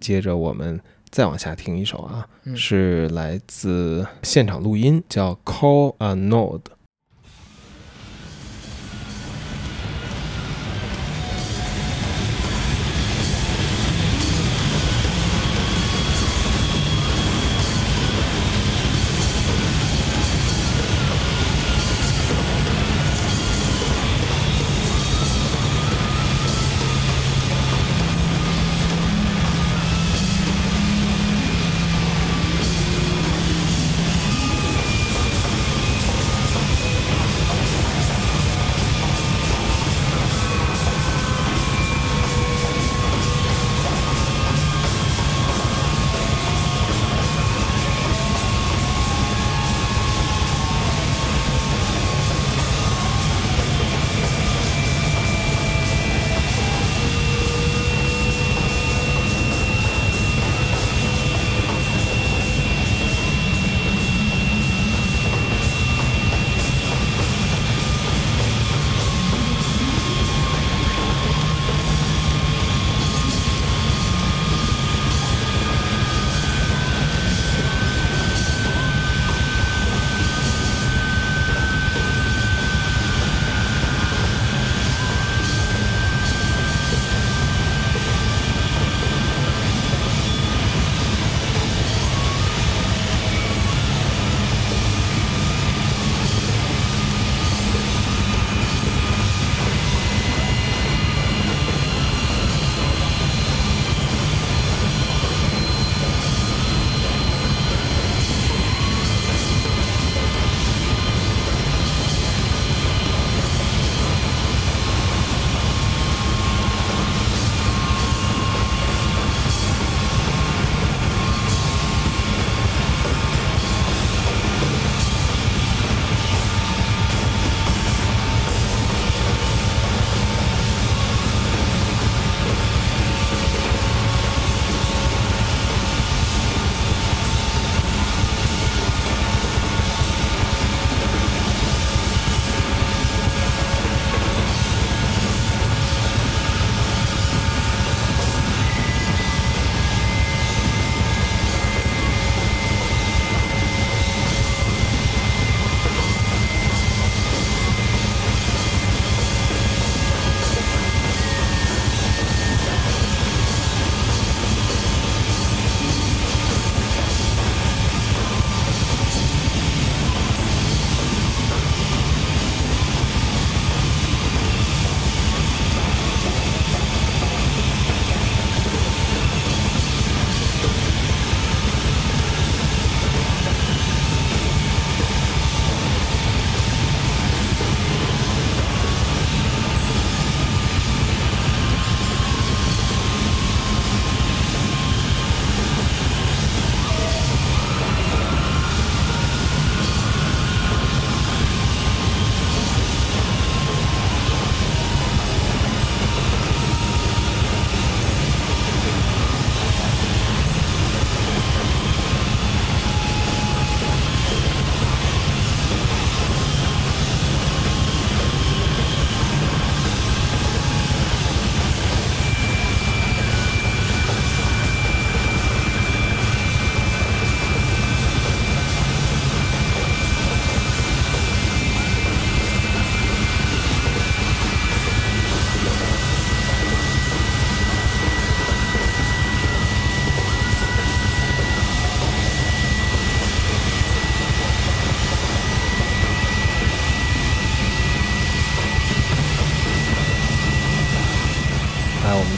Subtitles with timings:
[0.00, 6.60] 接着我们再往下听一首啊，嗯是来自现场录音，叫《Call a Node》。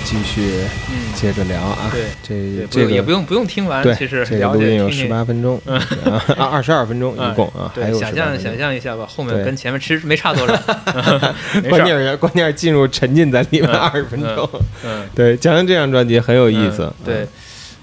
[0.09, 1.91] 继续嗯，接着聊啊。
[1.93, 5.07] 对这这也不用不用听完，其实这录音有十。
[5.07, 8.57] 八分钟， 啊，二十二分钟一共啊，还对，有想象想。
[8.57, 10.55] 象一下吧，后面跟前面其实没差多少。
[11.63, 14.49] 没关键是关键是进入沉浸在里面嗯二十分钟。
[14.83, 17.05] 嗯，对，讲讲这张专辑很有意思嗯。
[17.05, 17.29] 对，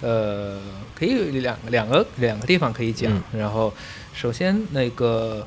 [0.02, 0.58] 呃，
[0.98, 3.12] 可以有两个两个两个地方可以讲。
[3.14, 3.72] 嗯然后，
[4.16, 5.46] 首先那个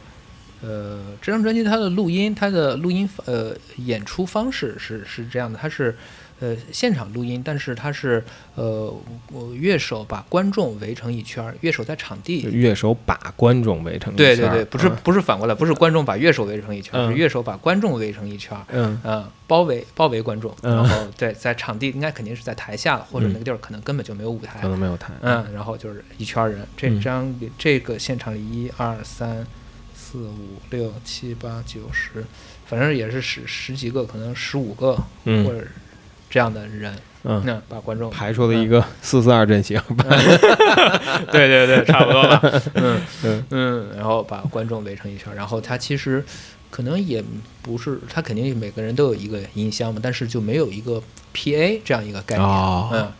[0.63, 5.97] 呃，这张专辑它的录音，它的录音呃演出方式是是这样的，它是
[6.41, 8.25] 呃现场录音，但是它是
[8.55, 8.95] 呃
[9.33, 17.13] 我乐手把观众围成一圈儿，乐手在场地乐手把观众围成一圈儿对对对，不是嗯不是反过来，不是观众把乐手围成一圈儿，嗯。
[17.13, 19.01] 是乐手把观众围成一圈儿，嗯。
[19.05, 20.77] 嗯，包围包围观众，嗯。
[20.77, 24.61] 然后在，在场地应该肯定是在台下了，或者嗯那个地儿可能根本就没有舞台。
[24.61, 27.01] 可，能没有台，嗯，然后就是一圈儿人，这嗯。
[27.01, 29.47] 张里这个现场里一二三
[29.95, 32.25] 四五六七八九十，
[32.67, 35.67] 反正也是十十几个，可能十五个或嗯者
[36.31, 36.95] 这样的人，
[37.25, 39.81] 嗯，那把观众排出了一个四四二阵型，
[41.33, 42.41] 对对对，差不多吧。
[42.75, 43.45] 嗯嗯。
[43.51, 46.25] 嗯，然后把观众围成一圈儿，然后他其实
[46.71, 47.25] 可能也
[47.63, 51.03] 不是，他肯定每个人都有一个音箱嘛，但是就没有一个
[51.35, 52.47] PA 这样一个概念。
[52.47, 52.91] 哦。
[52.93, 53.13] 嗯，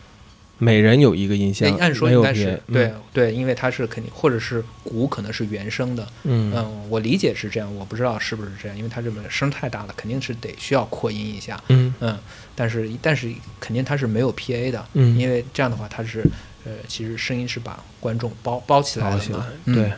[0.59, 6.07] 每人有一个音箱，按说应该是对，对，因为它是肯定，或者是鼓可能是原声的。
[6.25, 6.53] 嗯。
[6.55, 11.59] 嗯，我理解是这样，我不知道是不是这样，因为它这边声太大了，肯定是得需要扩音一下。
[11.69, 11.95] 嗯。
[12.01, 12.19] 嗯，
[12.59, 16.25] 但是但是肯定它是没有 PA 的，嗯因为这样的话它是
[16.65, 19.93] 呃，其实声音是把观众包包起来包起来的嘛。，嗯对，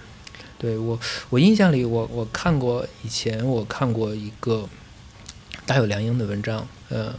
[0.59, 4.69] 对我，我印象里我，我看过以前我看过一个
[5.65, 7.15] 大有良英的文章，呃，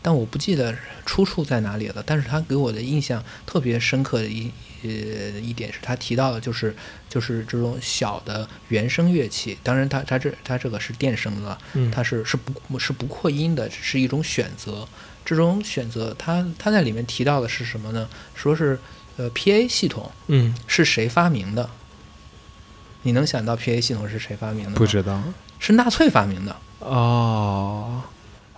[0.00, 0.74] 但我不记得
[1.04, 2.02] 出处在哪里了。
[2.06, 4.50] 但是他给我的印象特别深刻的一
[4.82, 4.88] 呃
[5.40, 6.74] 一点是他提到的就是
[7.08, 14.86] 就是这种小的原声乐器，当然他他这他这个是电声的，嗯它是是不是不扩音的，是一种选择。
[15.24, 18.08] 这种选择，他他在里面提到的是什么呢？
[18.34, 18.78] 说是
[19.18, 21.68] 呃 PA 系统嗯，是谁发明的？
[23.02, 24.76] 你能想到 PA 系统是谁发明的吗？
[24.76, 25.22] 不知道
[25.58, 26.56] 是纳粹发明的。
[26.80, 28.02] 哦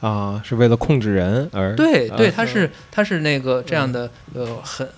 [0.01, 4.89] 啊，是为了控制人而对对，啊它是它是那个这样的呃很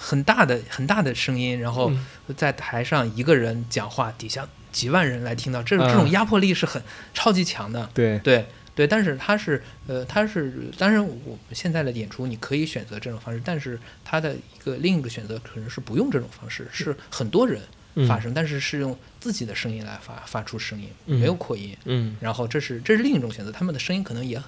[0.00, 2.06] 很大的很大的声音，然后嗯。
[2.36, 6.80] 在台上一个人讲话，底下几万人来听到，这种这啊种压迫力是很
[7.12, 7.90] 超级强的。
[7.92, 8.18] 对。
[8.20, 16.96] 对对，但是它是呃，它是当然我们现在的演出你可以选择这种方式，但是它的一个另一个选择可能是不用这种方式，是。
[17.10, 17.60] 很多人
[18.06, 21.76] 发声，但是是用自己的声音来发发出声音，没有扩音。
[21.84, 22.16] 嗯。
[22.20, 24.40] 然后这是这是另一种选择，他们的声音可能也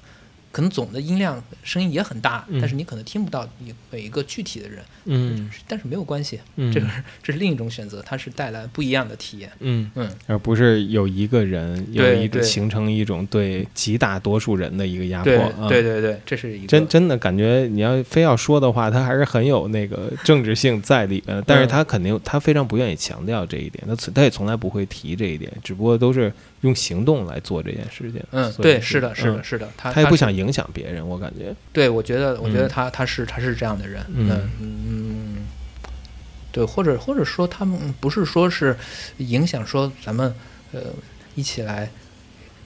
[0.53, 2.61] 可能总的音量声音也很大，嗯。
[2.61, 5.51] 但是你可能听不到你每一个具体的人，嗯。
[5.67, 6.73] 但是没有关系，嗯。
[6.73, 9.51] 这个是这是另一种选择，它是带来不一样的体验。
[9.59, 15.69] 嗯，嗯，而不是有一个人有一个形成一种对极大多数人的一个压迫对啊。
[15.69, 16.67] 对对对，这是一个。
[16.69, 21.43] 真真的感觉，你要非要说的话，他还是很有那个政治性在里面的。
[21.47, 28.21] 但是他肯定，他非常不愿意强调这一点，他从他也从来不会提这一点，只不过都是用行动来做这件事情。
[28.33, 31.55] 嗯，对，是的，是的，嗯是的，他他也不想影响别人，我感觉。
[31.73, 34.29] 对，我觉得，我觉得嗯他他是他是这样的人，嗯
[34.61, 35.47] 嗯嗯，
[36.51, 38.77] 对，或者或者说他们不是说是
[39.19, 40.35] 影响说咱们
[40.73, 40.81] 呃
[41.35, 41.91] 一起来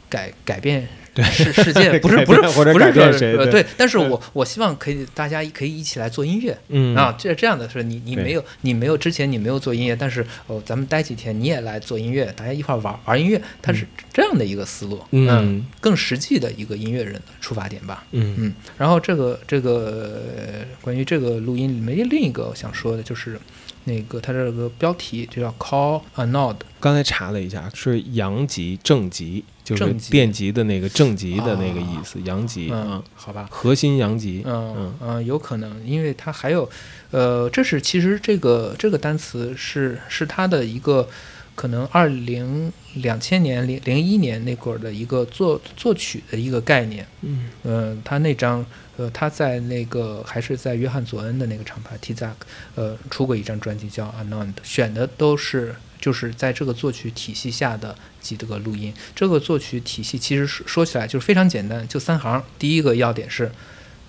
[0.09, 0.87] 改改变
[1.25, 6.57] 世世界， 不是不是不是说对但是我我希望可以大家可以一起来做音乐。
[6.69, 18.05] 嗯啊，这这样的是你你没有你没有之前你没有做音乐，但是哦咱们待几天你也来做音乐，大家一块玩玩音乐，它是这样的一个思路，嗯更实际的一个音乐人的出发点吧。
[18.13, 23.39] 嗯嗯，然后这个这个呃关于这个录音里面另一个我想说的就是，
[23.87, 30.11] 那个它这个标题就叫 Call a Nod，刚才查了一下，是阳极正极，就是正极。
[30.11, 34.43] 电极的那个正极的那个意思，阳极嗯啊，，好吧，核心阳极。
[34.45, 34.93] 嗯。
[35.01, 36.69] 嗯，有可能，因为它还有，
[37.11, 41.09] 呃，这是其实这个这个单词是是它的一个
[41.57, 48.65] 可能二零两千年零零一年那会儿的一个作作曲的一个概念，嗯呃，他那张，
[48.97, 52.35] 呃，他在那个还是在约翰佐恩的那个厂牌 Tizak，
[52.75, 58.93] 呃，出过一张专辑叫《Unknown》，选的都是就是在这个作曲体系下的几个录音。
[59.15, 62.45] 这个作曲体系其实说说起来就是非常简单，就三行。
[62.59, 63.51] 第一个要点是，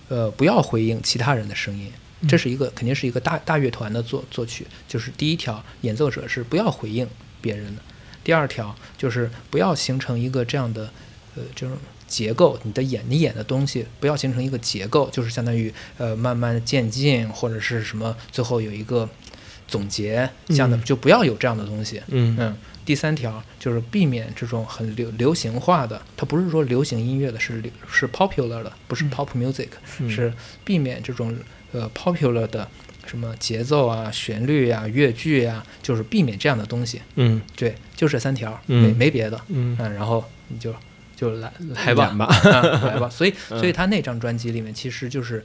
[0.09, 1.91] 呃，不要回应其他人的声音。
[2.27, 7.07] 这是一个肯定是一个大大乐团的作作曲，就是第一条，演奏者是不要回应
[7.41, 7.81] 别人的。
[8.23, 10.89] 第二条就是不要形成一个这样的，
[11.35, 11.77] 呃，这种
[12.07, 19.09] 结构，你的演你演的东西不要形成一个结构，就是相当于呃慢慢渐进或者是什么，最后有一个
[19.67, 22.01] 总结这样的，嗯就不要有这样的东西。
[22.07, 30.33] 嗯嗯，第三条就是避免这种很流流行化的，它不是说流行音乐的，是流是 popular 的，不是 pop music，、嗯是
[30.65, 31.33] 避免这种
[31.71, 32.69] 呃 popular 的
[33.07, 37.01] 什么节奏啊、旋律啊、乐句啊，就是避免这样的东西。
[37.15, 39.39] 嗯对，就这三条，嗯没没别的。
[39.47, 40.75] 嗯嗯，然后你就
[41.15, 43.09] 就来来吧，演吧 啊来吧。
[43.09, 45.43] 所以，嗯所以他那张专辑里面其实就是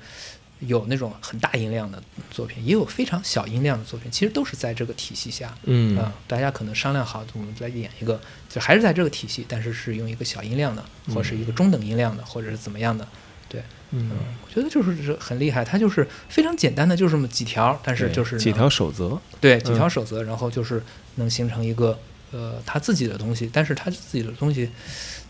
[0.61, 2.01] 有那种很大音量的
[2.31, 5.53] 作品，也有非常小音量的作品，其实都是在这个体系下。
[5.65, 13.22] 嗯啊，大家可能商量好，我们再演一个，就还是在这个体系，但是是用一个小音量的，或者是一个中等音量的，或者是怎么样的，对，
[13.93, 14.11] 嗯，
[14.45, 20.83] 我觉得就是很厉害，他就是非常简单的，就是这么几条，但是就是几条守则，对几条守则，然后就是
[21.17, 21.99] 能形成一个
[22.33, 24.71] 呃他自己的东西，但是他自己的东西，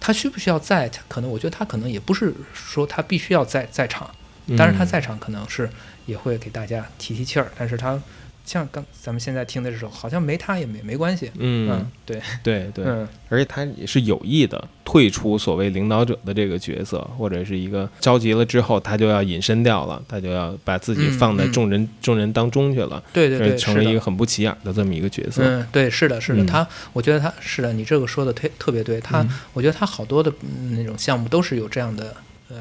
[0.00, 0.90] 他需不需要在？
[1.09, 4.11] 可能我觉得他可能也不是说他必须要在在场，
[4.57, 5.69] 但是他在场可能是
[6.07, 8.00] 也会给大家提提气儿，但是他。
[8.45, 11.31] 像刚咱们现在听的这首，好像没他也没没关系。
[11.39, 23.03] 嗯，对对对，嗯，而且他也是有意的退出所谓领导者的这个角色，或者是一个着急了之后，他就要隐身掉了，他就要把自己放在众人众人当中去了。
[23.13, 25.43] 对对对，成为一个很不起眼的这么一个角色。
[25.45, 30.33] 嗯，对，是的，是的，他，我觉得他是的，你这个说的特特别对，他，我觉得他好多的
[30.73, 32.17] 那种项目都是有这样的
[32.49, 32.57] 呃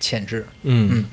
[0.00, 0.46] 潜质。
[0.62, 1.04] 嗯嗯。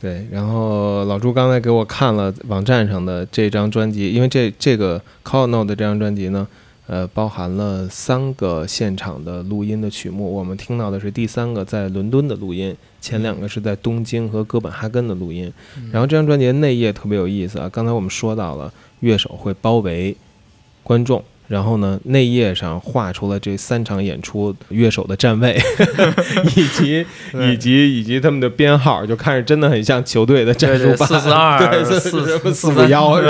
[0.00, 6.46] 对，然后老朱刚才给我看了网站上的这张专辑，因为这这个 Call No 的这张专辑呢，
[6.86, 10.32] 呃，包含了三个现场的录音的曲目。
[10.32, 15.52] 我们听到的是第三个在伦敦的录音，前两个是在东京和哥本哈根的录音。
[15.90, 20.16] 然后这张专辑的内页特别有意思啊，刚才我们说到了乐手会包围
[20.84, 21.22] 观众。
[21.48, 25.58] 然后呢，内页上画出了这三场演出乐手的站位，
[26.54, 27.04] 以及
[27.50, 30.94] 以及以及他们的编号，就看着真的很像球队的战术。
[30.94, 33.20] 四四二，对四四四五幺，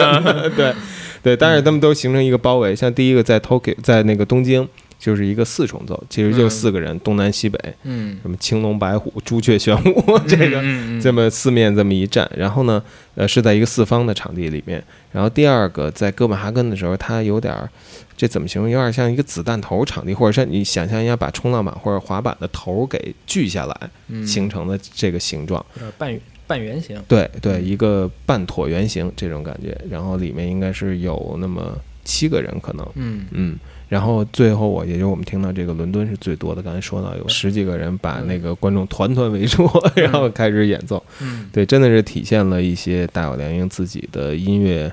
[0.57, 0.75] 对
[1.23, 2.75] 对，但是他们都形成一个包围。
[2.75, 4.69] 像第一个在 Tokyo，在那个东京。
[4.99, 10.61] 就是一个四重奏，其实就四个人，东南西北，嗯，什么青龙白虎、朱雀玄武， 这个
[11.01, 12.83] 这么四面这么一站，然后呢，
[13.15, 14.83] 呃，是在一个四方的场地里面。
[15.13, 17.71] 然后第二个在哥本哈根的时候，它有点儿，
[18.17, 18.69] 这怎么形容？
[18.69, 23.91] 有点像一个子弹头场地，或者是你想象一下，把冲浪板或者滑板的头给锯下来
[24.27, 25.65] 形成的这个形状，
[25.97, 27.01] 半半圆形。
[27.07, 29.79] 对对，一个半椭圆形这种感觉。
[29.89, 33.59] 然后里面应该是有那么七个人，可能，嗯嗯。
[33.89, 36.63] 然后最后我，也就是我们听到这个伦敦是最多的。
[36.63, 39.67] 刚才说到有十几个人把那个观众团团围住，
[39.97, 41.03] 然后开始演奏。
[41.21, 44.93] 嗯，对，真的是体现了一些大有良英自己的音乐。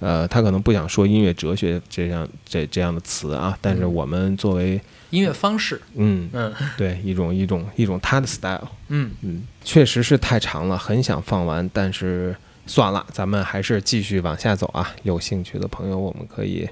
[0.00, 8.68] 呃，他可能不想说音乐哲学这样这这样的词啊，但是我们作为音乐方式，嗯嗯， 对，一种一种一种他的 style。
[8.88, 12.36] 嗯嗯，确实是太长了，很想放完，但是
[12.66, 14.92] 算了，咱们还是继续往下走啊。
[15.04, 16.68] 有兴趣的朋友，我们可以。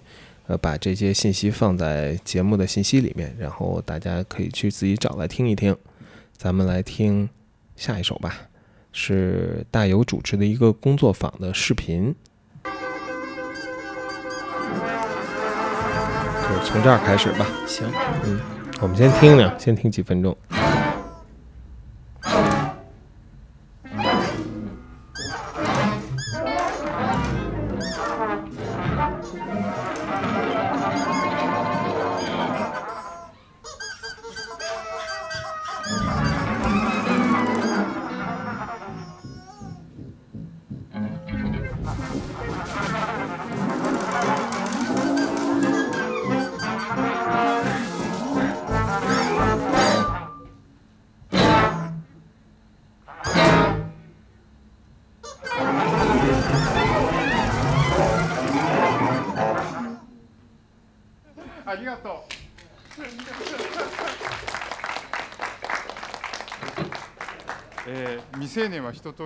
[0.53, 5.75] 呃，把这些信息放在节目的信息里面，然后大家可以去自己找来听一听。
[6.37, 7.27] 咱们来听
[7.75, 8.35] 下一首吧，
[8.93, 12.15] 是大有主持的一个工作坊的视频，
[12.65, 12.71] 就
[16.67, 17.47] 从这儿开始吧。
[17.67, 17.91] 行，
[18.25, 18.39] 嗯，
[18.83, 20.37] 我们先听听，先听几分钟。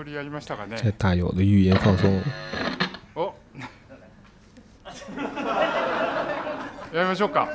[0.07, 0.95] りやりましたかね。
[0.99, 2.09] 大有的语言放送。
[3.15, 3.35] お。
[6.95, 7.49] やりましょうか。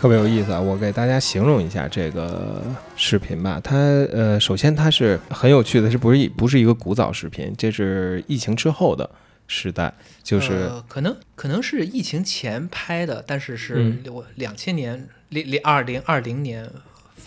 [0.00, 0.60] 特别有意思啊！
[0.60, 2.62] 我给大家形容一下这个
[2.94, 3.60] 视频吧。
[3.62, 7.52] 它呃，首先它是很有趣的，是不是一不是一个古早视频？
[7.58, 9.10] 这是疫情之后的
[9.48, 16.70] 时代，就是、呃、可能可能是疫情前拍的，但是是嗯我两千年零零二零二零年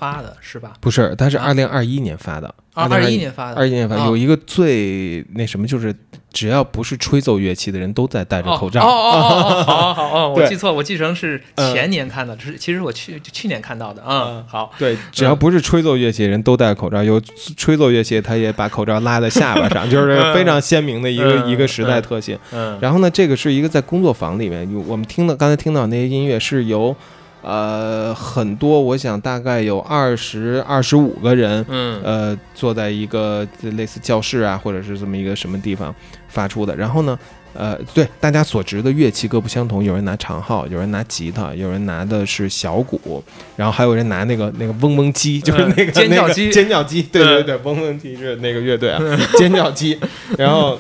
[0.02, 0.74] 发的是吧？
[0.80, 2.52] 不是，它是啊二零二一年发的。
[2.74, 5.94] 啊，二一年发的，二一年发啊有一个最那什么，就是
[6.32, 8.82] 只要不是吹奏乐器的人都在戴着口罩。
[8.82, 17.22] 哦哦哦哦，好好 哦，我记错，我记成是嗯前年看的，是其实我去去年看到的，嗯，好，对，只要不是吹奏乐器的人都戴口罩，有
[17.58, 22.40] 吹奏乐器他也把口罩拉在下巴上， 就是非常鲜明的一个、嗯一个时代特性。
[22.54, 26.96] 嗯，然后呢，这个是一个在工作坊里面，有我们听到刚才听到那些音乐是由，
[27.42, 35.94] 呃，很多，我想大概有二十二十五个人，嗯呃，坐在一个类似教室啊，或者是这么一个什么地方
[36.28, 36.76] 发出的。
[36.76, 37.18] 然后呢，
[37.54, 43.24] 呃，对大家所执的乐器各不相同，有人拿长号，有人拿吉他，有人拿的是小鼓，
[43.56, 49.02] 然后还有人拿那个那个嗡嗡鸡，就是那个、嗯尖叫鸡那个尖叫鸡， 对对对，嗡嗡鸡是那个乐队啊，
[49.40, 50.00] 尖叫鸡，
[50.38, 50.78] 然后。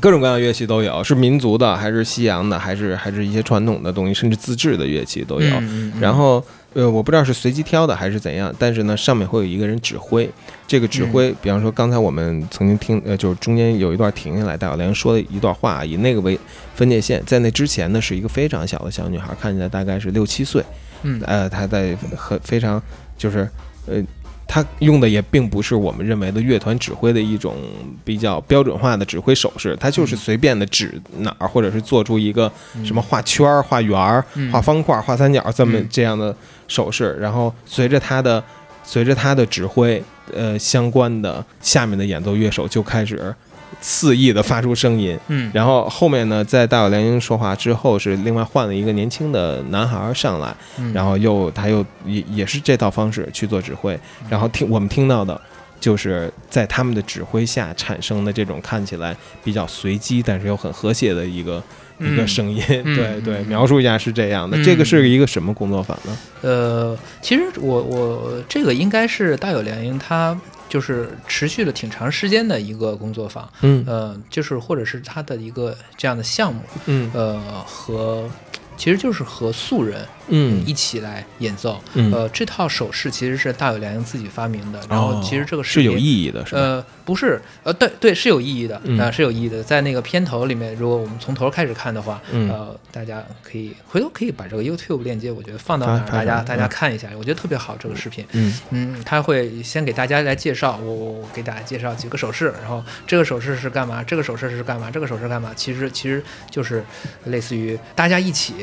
[0.00, 5.56] 各种各样的乐器都有，是民族的，还是西洋的，还是还是一些传统的东西，甚至自制的乐器都有。
[5.60, 10.28] 嗯然后呃，我不知道是随机挑的还是怎样，但是呢，上面会有一个人指挥。
[10.66, 16.38] 这个指挥，比方说刚才我们曾经听，呃，就是中间有一段停下来，戴小良说了一段话，以那个为
[16.74, 17.22] 分界线。
[17.24, 20.62] 在那之前呢，是一个非常小的小女孩，看起来大概是六七岁，
[21.04, 22.82] 嗯呃，她在很非常
[23.16, 23.48] 就是
[23.86, 24.02] 呃。
[24.48, 27.56] 她用的也并不是我们认为的乐团指挥的一种
[28.04, 32.50] 比较标准化的指挥手势，他就是随便的指哪儿，或者是做出一个
[32.84, 34.50] 什么画圈儿、画圆儿、嗯。
[34.52, 36.34] 画方块、画三角这么嗯这样的
[36.68, 38.42] 手势，然后随着他的
[38.84, 43.34] 随着他的指挥，呃，相关的下面的演奏乐手就开始
[43.80, 45.18] 肆意的发出声音。
[45.28, 55.40] 嗯，然后后面呢，在大有良英说话之后，是另外换了一个年轻的男孩上来，嗯然后又他又也也是这套方式去做指挥，然后听我们听到的。
[55.78, 59.14] 就是在他们的指挥下产生的这种看起来
[59.44, 61.62] 比较随机，但是又很和谐的一个、
[62.00, 62.64] 一个嗯声音。
[62.68, 64.56] 嗯对对，嗯描述一下是这样的。
[64.56, 66.18] 嗯这个是一个什么工作坊呢？
[66.40, 70.36] 呃，其实我我这个应该是大有良英他
[70.68, 73.84] 就是持续了挺长时间的一个工作坊，嗯。
[73.86, 77.10] 呃，就是或者是他的一个这样的项目，嗯。
[77.14, 78.28] 呃，和
[78.76, 81.82] 其实就是和素人嗯一起来演奏。
[81.94, 86.60] 嗯呃，这套手势其实是大有良英自己发明的，然后哦其实这个视是有意义的，是吧？
[86.60, 89.62] 呃，不是，呃，对对，是有意义的，嗯呃，是有意义的。
[89.62, 98.24] 在那个片头里面，如果我们从头开始看的话，嗯呃，大家可以回头可以把这个 YouTube 链接，我觉得放到那儿，大家大家嗯看一下，我觉得特别好这个视频。
[98.32, 106.84] 嗯嗯，他会先给大家来介绍，我我我给大家介绍几个手势，然后这个手势是干嘛，这个手势是干嘛，这个手势干嘛，其实其实就是
[107.26, 108.54] 类似于大家一起，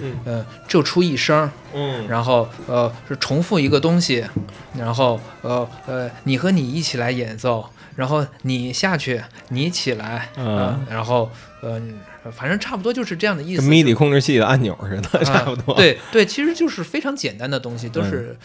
[0.00, 4.24] 嗯呃，就出一声，嗯然后呃是重复一个东西，
[4.76, 11.30] 然后呃呃你和你一起来演奏，然后你下去，你起来，嗯呃然后
[11.62, 11.80] 呃
[12.32, 13.62] 反正差不多就是这样的意思。
[13.62, 15.72] 跟 MIDI 控制器的按钮似的，差不多。
[15.72, 15.76] 啊。
[15.76, 18.36] 对对，其实就是非常简单的东西，都是、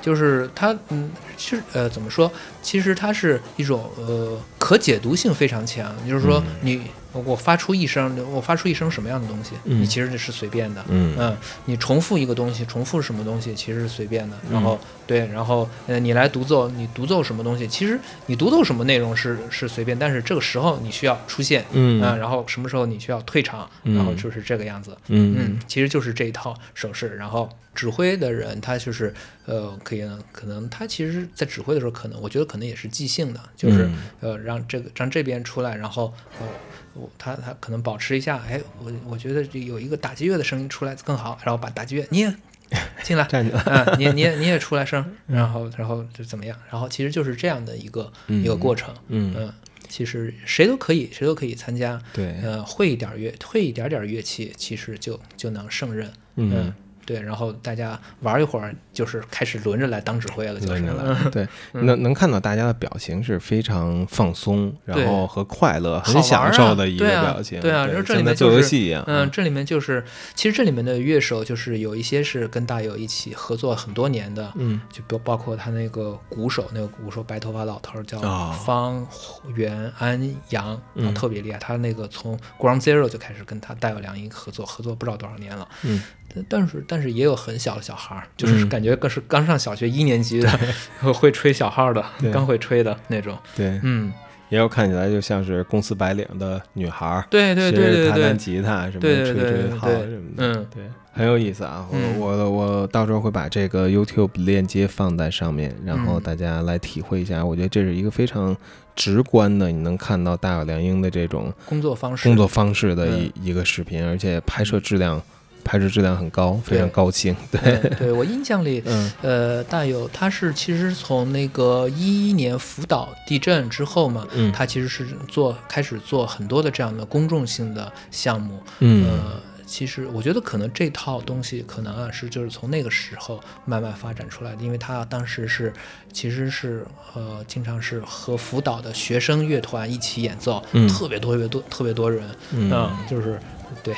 [0.00, 2.30] 就是它，嗯，其实呃，怎么说？
[2.62, 5.94] 其实它是一种呃可解读性非常强。
[6.08, 10.84] 就是说嗯你，我发出一声，我发出一声什么样的东西，嗯你其实是随便的。
[10.88, 14.36] 嗯嗯，你重复一个东西，重复什么东西，其实是随便的。
[14.48, 24.96] 嗯然后、对，然后呃，你来独奏，你独奏什么东西，其实你独奏什么内容是是随便，但是这个时候你需要出现，嗯啊然后什么时候你需要退场，嗯然后就是这个样子。
[25.08, 27.16] 嗯嗯，其实就是这一套手势。
[27.16, 29.12] 然后指挥的人他就是
[29.44, 36.46] 呃，可以呢，可能他其实在指挥的时候，可能我觉得可能也是即兴的，就是、嗯呃让这个让这边出来，然后呃
[36.92, 42.34] 我他他可能保持一下，哎，我我觉得这有一个打击乐的声音出来更好，然后把打击乐你也
[43.02, 43.24] 进来。
[43.24, 43.58] 站着。
[43.58, 46.58] 啊，你也你也你也出来声，然后然后就怎么样？
[46.70, 48.94] 然后其实就是这样的一个、一个过程。
[49.08, 49.52] 嗯嗯，
[49.88, 51.98] 其实谁都可以，谁都可以参加。
[52.12, 56.12] 对呃，会一点乐，会一点点乐器，其实就就能胜任。
[56.36, 56.72] 嗯
[57.04, 67.60] 对，然后大家玩一会儿，就是开始轮着来当指挥了，就是轮着来， 对，能能看到大家的表情是非常放松，然后和快乐，很享受的一个表情。
[67.60, 69.02] 对啊然后这里面就是游戏一样。
[69.06, 79.06] 嗯，这里面就是，其实这里面的乐手就是有一些是跟大友一起合作很多年的，嗯就包包括他那个鼓手，那个鼓手白头发老头叫哦方
[79.54, 80.80] 元安阳，
[81.14, 81.58] 特别厉害。
[81.58, 85.68] 他那个从 Ground Zero 就开始跟他大友良一合作，合作不知道多少年了。
[85.82, 86.02] 嗯
[86.34, 90.50] 但但是但是也有很小的小孩儿，就是嗯感觉更是刚上小学一年级的，
[91.14, 93.36] 会吹小号的，刚会吹的那种。
[93.56, 94.12] 对，嗯
[94.48, 101.86] 也有看起来就像是公司白领的女孩儿，对对对对对弹弹，吉他什么的，吹对对吹号对什么的，嗯对，很有意思啊。
[101.90, 107.42] 我嗯我我到时候会把这个 YouTube 链接放在上面，然后嗯大家来体会一下。
[107.42, 108.54] 我觉得这是一个非常
[108.94, 115.18] 直观的，你能看到大有良英的这种工作方式，工作方式的一、嗯一个视频，而且拍摄质量
[115.64, 117.34] 拍摄质量很高，非常高清。
[117.50, 119.12] 对，嗯对我印象里，嗯。
[119.22, 124.52] 呃，大有他是其实从那个一一年福岛地震之后嘛，嗯。
[124.52, 135.72] 他其实是做开始做很多的这样的公众性的项目，嗯呃，其实我觉得可能这套东西可能啊是就是从那个时候慢慢发展出来的，因为他当时是
[136.12, 140.88] 其实是呃经常是和福岛的学生乐团一起演奏，嗯。
[140.88, 142.70] 特别多特别多特别多人，嗯。
[142.70, 143.38] 啊就是
[143.82, 143.94] 对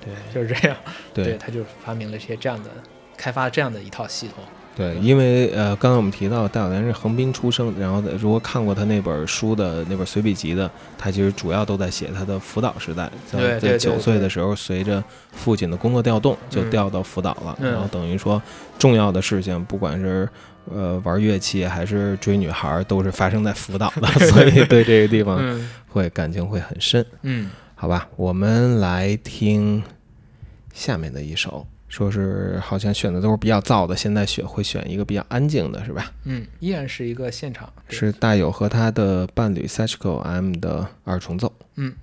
[0.00, 0.12] 对。
[0.34, 0.76] 就是这样，
[1.12, 1.36] 对。
[1.38, 2.70] 他就发明了一些这样的
[3.16, 4.36] 开发这样的一套系统，
[4.74, 17.70] 对，因为呃，刚才我们提到戴小莲是横滨出生，然后如果看过他那本书的那本随笔集的，他其实主要都在写他的福岛时代，在在九岁的时候，随着父亲的工作调动，就嗯调到福岛了，嗯。
[17.70, 18.40] 然后等于说
[18.78, 20.26] 重要的事情，不管是
[20.72, 25.68] 呃玩乐器还是追女孩儿，都是发生在福岛的， 所以对这个地方嗯。
[25.92, 27.04] 会感情会很深。
[27.22, 29.82] 嗯好吧，我们来听
[30.74, 36.12] 下面的一首，说是好像选的都是比较燥的，现在选会选一个比较安静的，是吧？
[36.24, 41.50] 嗯，依然是一个现场，是大友和他的伴侣 Sachiko M 的二重奏。
[41.76, 41.94] 嗯。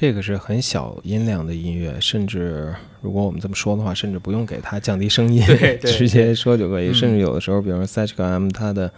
[0.00, 6.88] 这个是很小音量的音乐，甚至如果我们这么说的话，甚至不用给它降低声音，对对 直接说就可以。
[6.88, 8.90] 嗯甚至有的时候，比如说 Sachiko M 它的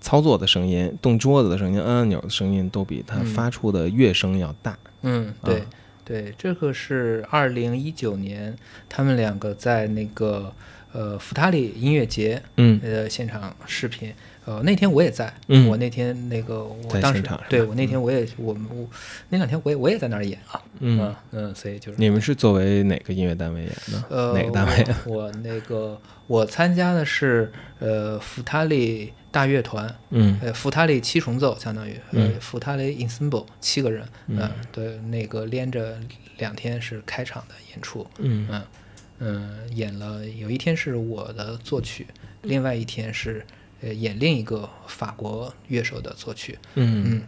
[0.00, 4.78] 操作的声音、动桌子的声音、按按钮的声音，都比它嗯发出的乐声要大。
[5.02, 5.66] 嗯，对、啊
[6.04, 8.56] 对，这个是二零一九年
[8.88, 10.52] 他们两个在那个
[10.92, 14.12] 呃福塔里音乐节嗯呃现场视频。
[14.44, 18.84] 呃，那天我也在，嗯我那天那个我当时对我那天我也我们我
[19.28, 24.04] 那两天我也我也在那儿演啊，嗯，嗯，所以就是你们是作为哪个音乐单位演的？
[24.08, 24.84] 呃哪个单位？
[25.06, 30.38] 我我那个我参加的是呃福塔里大乐团，嗯。
[30.40, 34.38] 呃，福塔里七重奏相当于，呃嗯，福塔里 ensemble 七个人，嗯。
[34.38, 35.98] 嗯，对，那个连着
[36.38, 38.46] 两天是开场的演出，嗯。
[38.50, 38.62] 嗯
[39.24, 42.06] 嗯，演了有一天是我的作曲，
[42.42, 43.44] 另外一天是
[43.80, 47.04] 呃演另一个法国乐手的作曲，嗯嗯。
[47.06, 47.22] 嗯，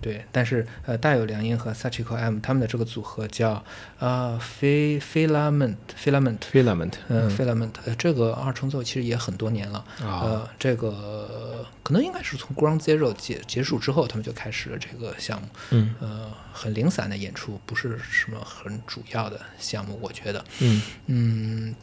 [0.00, 3.64] 对，但是呃，大有良音和 Sachiko M 他们的这个组合叫
[3.98, 6.38] 啊 Fi Filament Filament。
[6.52, 15.94] ，filament，嗯，filament，呃，这个二重奏其实也很多年了，啊呃，这个可能应该是从 Ground Zero 结结束之后，他们就开始了这个项目，嗯。
[16.00, 20.82] 呃，很零散的演出，不是什么很主要的项目，我觉得，嗯。
[21.06, 21.74] 嗯，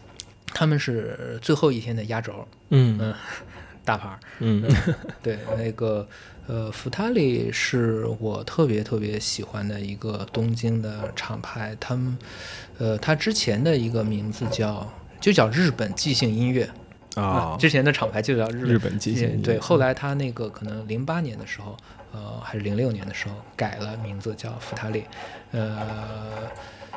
[0.47, 2.97] 他们是最后一天的压轴，嗯。
[3.01, 3.13] 嗯，
[3.83, 4.63] 大牌儿，嗯。
[5.21, 6.07] 对，那个
[6.47, 12.17] 呃，福塔里是我特别特别喜欢的一个东京的厂牌，他们
[12.77, 14.91] 呃，他之前的一个名字叫
[15.21, 16.69] 就叫日本即兴音乐，
[17.15, 19.41] 啊之前的厂牌就叫日日本即兴音乐。
[19.41, 21.77] 对，后来他那个可能零八年的时候，
[22.11, 25.05] 呃，还是零六年的时候改了名字叫福塔利，
[25.51, 25.79] 呃，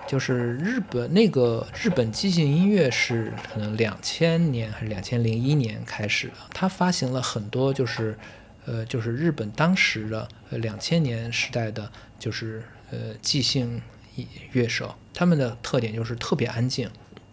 [0.07, 8.17] 就是日本那个日本即兴音乐是可能两千年还是两千零一年开始的，他发行了很多就是
[8.65, 13.83] 呃就是日本当时的呃两千年时代的就是呃即兴
[14.53, 16.89] 乐手，他们的特点就是特别安静，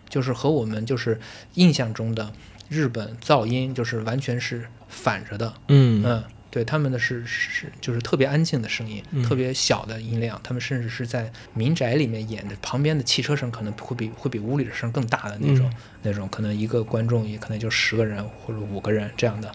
[0.09, 1.19] 就是和我们就是
[1.53, 2.33] 印象中的
[2.69, 6.23] 日本噪音就是完全是反着的，嗯嗯，
[6.53, 19.51] 对，他们的是是就是特别安静的声音，嗯特别小的音量，他们甚至是在民宅里面演的，旁边的汽车声可能会比会比屋里的声更大的那种、嗯那种，可能一个观众也可能就十个人或者五个人这样的。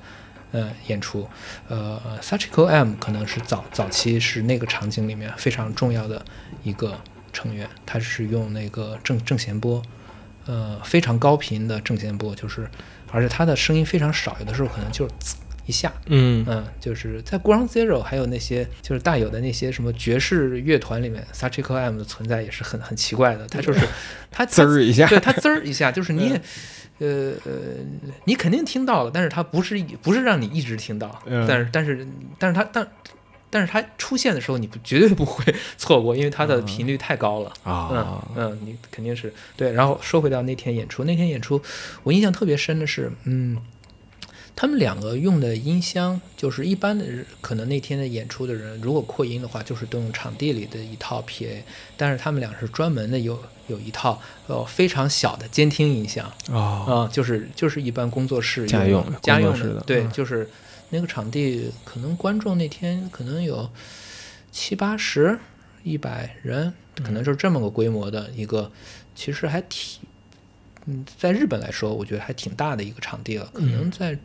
[0.51, 1.29] 呃，演出，
[1.69, 6.25] 呃，Sachiko M 可能是早早期是那个场景里面非常重要的
[6.63, 6.99] 一个
[7.35, 9.83] 成员，他是用那个正正弦波，
[10.47, 12.67] 呃，非常高频的正弦波，就是，
[13.13, 15.07] 而且他的声音非常少，有的时候可能就
[15.69, 23.87] 一下，嗯嗯，就是在 Ground Zero 还有那些就是大有的那些什么爵士乐团里面，Sachiko M 的存在也是很很奇怪的，他就是
[24.31, 26.41] 他 滋儿一下对他滋儿一下，就是你也。
[27.01, 27.53] 呃呃，
[28.25, 32.05] 你肯定听到了，但是它不是不是让你一直听到，嗯但是但是
[32.41, 32.89] 但是它但
[33.51, 37.53] 但是它出现的时候，你不绝对不会 错过，因为它的频率太高了。
[37.63, 37.89] 啊
[38.35, 39.71] 嗯嗯，你肯定是对。
[39.71, 41.63] 然后说回到那天演出，那天演出
[42.03, 43.57] 我印象特别深的是，嗯，
[44.61, 51.63] 他们两个用的音箱，就是一般的人可能那天的演出的人，如果扩音的话，就是都用场地里的一套 PA，
[51.97, 59.75] 但是他们俩是专门的有有一套呃非常小的监听音箱啊啊、就是就是一般工作室家用家用工作室。
[59.75, 60.51] 的对，嗯就是
[60.91, 63.71] 那个场地可能观众那天可能有
[64.51, 65.39] 七八十、
[65.85, 68.73] 一百人，可能就是这么个规模的一个，
[69.15, 70.01] 其实还挺，
[70.87, 73.49] 嗯，在日本来说，我觉得还挺大的一个场地了。
[73.55, 74.19] 可能在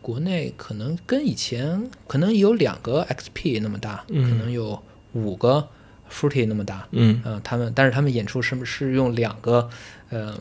[0.00, 5.68] 国内，可能跟以前可能有两个 XP 那么大，嗯可能有五个
[6.10, 6.86] Fruity 那么大。
[6.90, 9.68] 嗯嗯、他们但是他们演出是不是用两个，
[10.10, 10.38] 呃，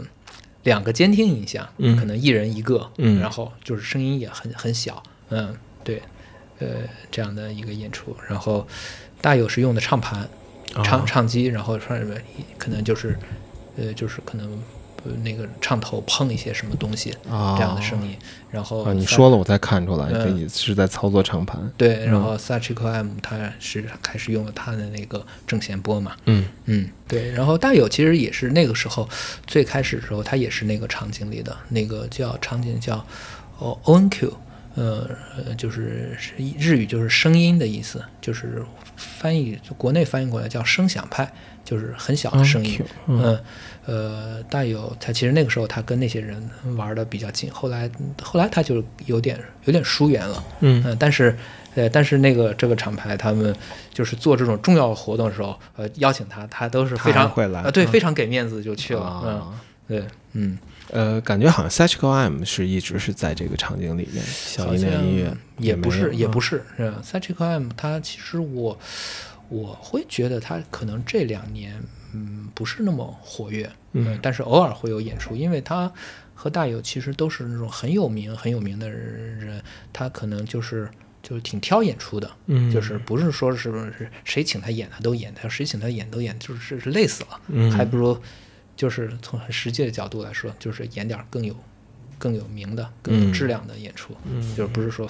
[0.63, 6.01] 两个监听音箱，嗯可能一人一个，嗯然后就是声音也很很小，嗯，对，
[6.59, 6.67] 呃，
[7.11, 8.67] 这样的一个演出，然后
[9.19, 10.29] 大有是用的唱盘，
[10.83, 12.23] 唱啊唱机，然后上面
[12.57, 13.17] 可能就是，
[13.77, 14.61] 呃，就是可能。
[15.03, 17.55] 呃那个唱头碰一些什么东西，啊。
[17.57, 18.15] 这样的声音，
[18.49, 21.59] 然后啊，你说了我才看出来，嗯这你是在操作唱盘。
[21.77, 26.45] 对，然后 Sachiko M 它是开始用了它的那个正弦波嘛，嗯。
[26.65, 29.07] 嗯，对，然后大友其实也是那个时候
[29.45, 33.05] 最开始的时候，他也是那个场景里的那个叫场景叫
[33.57, 34.31] 哦 ONQ，
[34.75, 38.63] 呃呃，就是是日语就是声音的意思，就是
[38.95, 42.79] 翻译国内翻译过来叫声响派，就是很小的声音。
[43.07, 43.39] 嗯嗯
[43.83, 46.47] 呃，大有他其实那个时候他跟那些人
[46.77, 47.89] 玩的比较近，后来
[48.21, 50.43] 后来他就有点有点疏远了。
[50.59, 51.35] 嗯嗯，但是，
[51.73, 53.53] 呃，但是那个这个厂牌他们
[53.91, 60.57] 就是做这种重要活动的时候，呃，邀请他，他都是非常会来啊，对，嗯非常给面子就去了，嗯，啊对，嗯，
[60.91, 66.63] 呃，感觉好像 Sachiko M 是一直是在这个场景里面，小好音量音乐也不是，也不是。
[66.77, 68.77] 是，是吧 Sachiko M 它其实我
[69.51, 71.77] 我会觉得他可能这两年
[72.13, 74.07] 嗯不是那么活跃，嗯。
[74.07, 75.91] 呃但是偶尔会有演出，因为他
[76.33, 79.61] 和大友其实都是那种很有名很有名的人，
[79.91, 80.89] 他可能就是
[81.21, 82.71] 就是挺挑演出的，嗯。
[82.71, 87.69] 就是不是说是是谁请他演他都演，他谁请他演都演，就是是累死了，嗯。
[87.73, 88.17] 还不如
[88.77, 91.53] 就是从很实际的角度来说，就是演点更有
[92.17, 94.41] 更有名的、更有质量的演出，嗯。
[94.55, 95.05] 就是不是说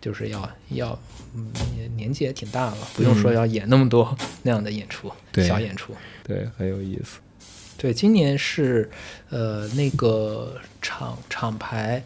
[0.00, 0.98] 就是要要
[1.34, 5.94] 嗯年年纪也挺大了，不用说要演那么多那样的演出，对小演出。
[6.24, 7.18] 对，很有意思。
[7.80, 8.90] 对，今年是
[9.30, 12.02] 呃那个厂厂牌，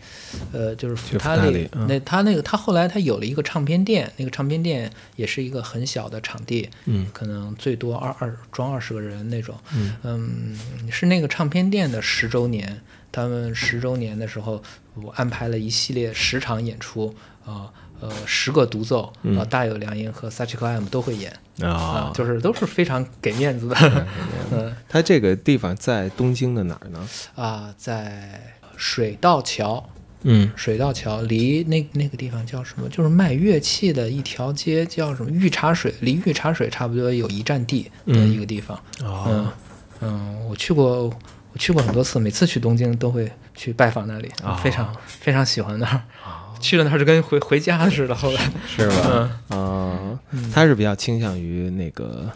[0.52, 10.58] 呃就是福就塔里那他那个他后来他有了一个唱片店，那个唱片店也是一个很小的场地，嗯可能最多二二装二十个人那种，嗯嗯，
[10.90, 12.78] 是那个唱片店的十周年，
[13.12, 14.60] 他们十周年的时候，
[14.94, 17.70] 我安排了一系列十场演出，啊
[18.00, 24.06] 呃十个独奏，啊、嗯大有良音和 Sachiko M 都会演，啊啊，就是都是非常给面子的，
[24.50, 27.08] 嗯它这个地方在东京的哪儿呢？
[27.36, 28.40] 啊，在
[28.76, 29.88] 水道桥。
[30.24, 32.88] 嗯水道桥离那那个地方叫什么？
[32.88, 38.80] 就是卖乐器的一条街，叫什么御茶水，离御茶水差不多有一站地的一个地方。
[39.00, 39.52] 嗯哦
[40.00, 41.12] 嗯，我去过，
[41.52, 46.02] 我去过很多次，每次去东京都会去拜访那里，啊非常非常喜欢那儿。
[46.60, 48.14] 去了那儿就跟回回家似的。
[48.14, 48.50] 后来。
[48.68, 49.40] 是吧？
[49.50, 50.50] 嗯，啊，嗯。
[50.52, 52.30] 他是比较倾向于那个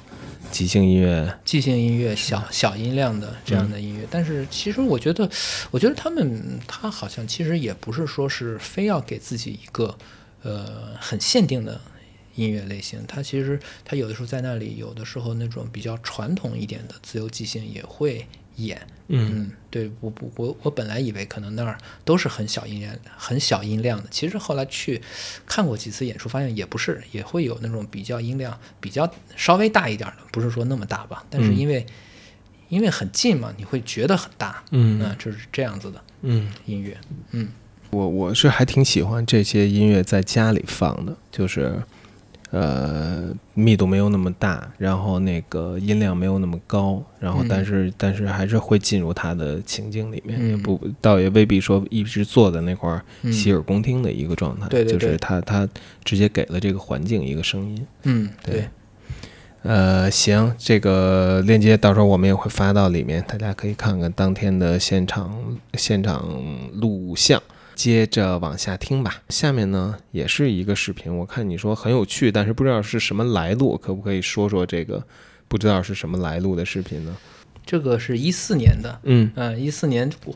[0.50, 5.30] 即兴音乐，即兴音乐小小音量的这样的音乐，但是其实我觉得，
[5.70, 9.96] 我觉得他们他好像其实也不是说是非要给自己一个
[10.42, 11.80] 呃很限定的
[12.34, 18.26] 音乐类型，他其实他有的时候在那里，有的时候那种比较传统一点的自由即兴也会
[18.56, 18.84] 演。
[19.08, 19.30] 嗯。
[19.32, 25.00] 嗯，对我不我我本来以为可能那儿都是很小音量、很小音量的，其实后来去
[25.46, 31.56] 看过几次演出，发现也不是，也会有那种比较音量比较稍微大一点的，不是说那么大吧，但是嗯。
[31.56, 31.84] 因为、
[32.68, 34.98] 因为很近嘛，你会觉得很大，嗯。
[34.98, 36.96] 那就是这样子的嗯，音乐，
[37.32, 37.48] 嗯。
[37.90, 41.80] 我我是还挺喜欢这些音乐在家里放的，就是
[42.50, 47.46] 呃密度没有那么大，然后那个音量没有那么高，然后嗯。
[47.48, 50.50] 但是、但是还是会进入他的情境里面，嗯。
[50.50, 54.98] 也不倒也未必说一直坐在那块儿嗯洗耳恭听的一个状态，对对对。
[54.98, 55.68] 就是他他
[56.04, 57.86] 直接给了这个环境一个声音。
[58.04, 58.54] 嗯，对。
[58.54, 58.68] 对，
[59.62, 65.36] 呃，行，这个链接到时候我们也会发到里面，大家可以看看当天的现场
[65.74, 66.24] 现场
[66.74, 67.42] 录像。
[67.76, 69.22] 接着往下听吧。
[69.28, 75.00] 下面呢也是一个视频，我看你说很有趣，但是不知道是什么来路，可不可以说说这个
[75.46, 77.14] 不知道是什么来路的视频呢？
[77.64, 80.34] 这个是一四年的，嗯嗯，一四年我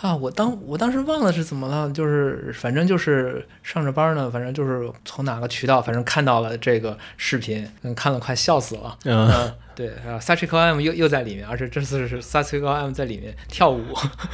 [0.00, 8.96] 啊，我当我当时忘了是怎么了，就是反正就是上着班呢，反正就是从哪个渠道，反正看到了这个视频，嗯，看了快笑死了。
[9.04, 12.66] 嗯嗯，对啊 s a c h i k o M 又又在里面，而且这次是 s a c h i k
[12.66, 13.82] o M 在里面跳舞，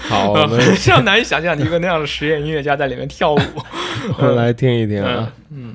[0.08, 3.38] 好，我们 非常难以想象一个那样的实验音乐家在里面跳舞。
[4.18, 5.74] 我们来听一听啊嗯。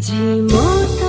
[0.00, 0.12] 寂
[0.48, 0.56] 寞
[0.98, 1.03] 的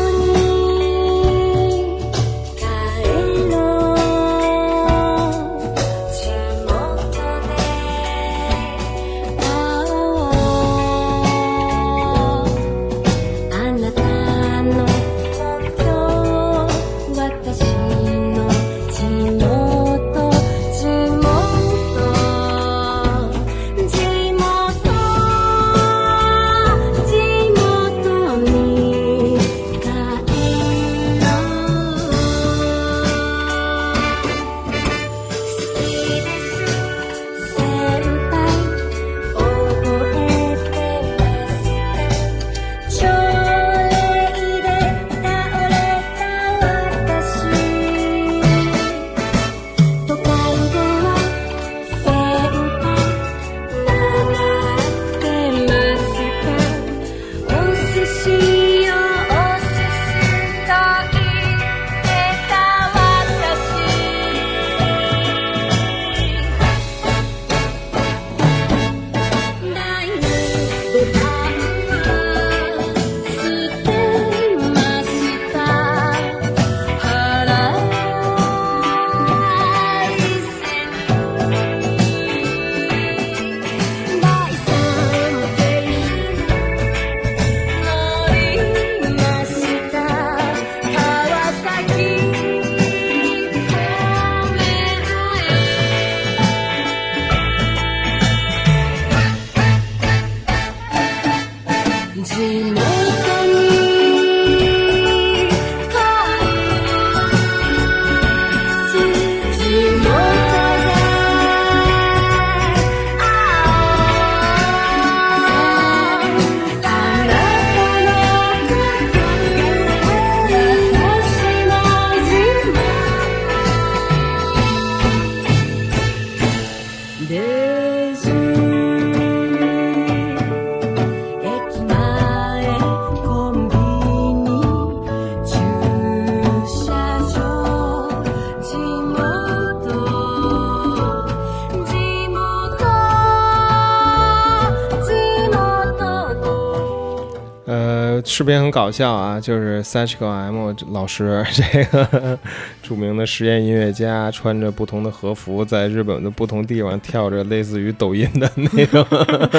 [148.38, 152.38] 视频很搞笑啊，就是 Sachiko M 老师这个
[152.84, 159.08] 著名的实验音乐家，穿着不同的和服，在日本的不同地方跳着类似于抖音的那种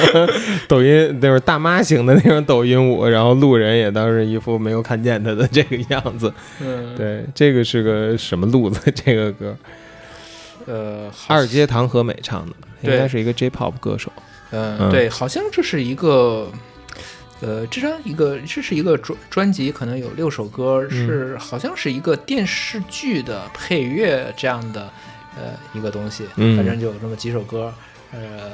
[0.69, 6.31] 抖音，那种大妈型的那种抖音舞，然后路人也当是一副没有看见他的这个样子。
[6.61, 8.93] 嗯，对，这个是个什么路子？
[8.95, 9.57] 这个歌，
[10.67, 14.13] 呃，好二阶堂和美唱的，应该是一个 J-pop 歌手。
[14.51, 16.51] 嗯，嗯对，好像这是一个，
[17.41, 24.91] 呃，这张一个这是一个专专辑，可能有六首歌，是好像是一个电视剧的配乐这样的
[25.37, 26.57] 呃一个东西，嗯。
[26.57, 27.73] 反正就有这么几首歌，
[28.13, 28.51] 呃，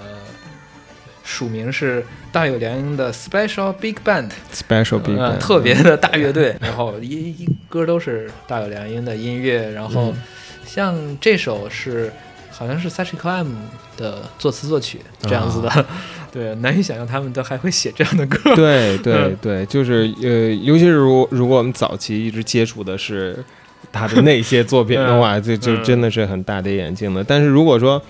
[1.22, 10.22] 署名是大有良音的 Special Big Band，Special Big 呃 Bang，特别的大乐队，然后一一歌都是大有良音的音乐，然后嗯。
[10.64, 12.10] 像这首是
[12.50, 13.52] 好像是 Sachiko M
[13.96, 15.86] 的作词作曲这样子的，啊
[16.32, 18.56] 对，难以想象他们都还会写这样的歌。
[18.56, 23.36] 对对嗯对，就是呃，尤其是如如果我们早期一直接触的是
[23.92, 27.22] 他的那些作品的话， 这就嗯真的是很大跌眼镜的。
[27.22, 28.02] 但是如果说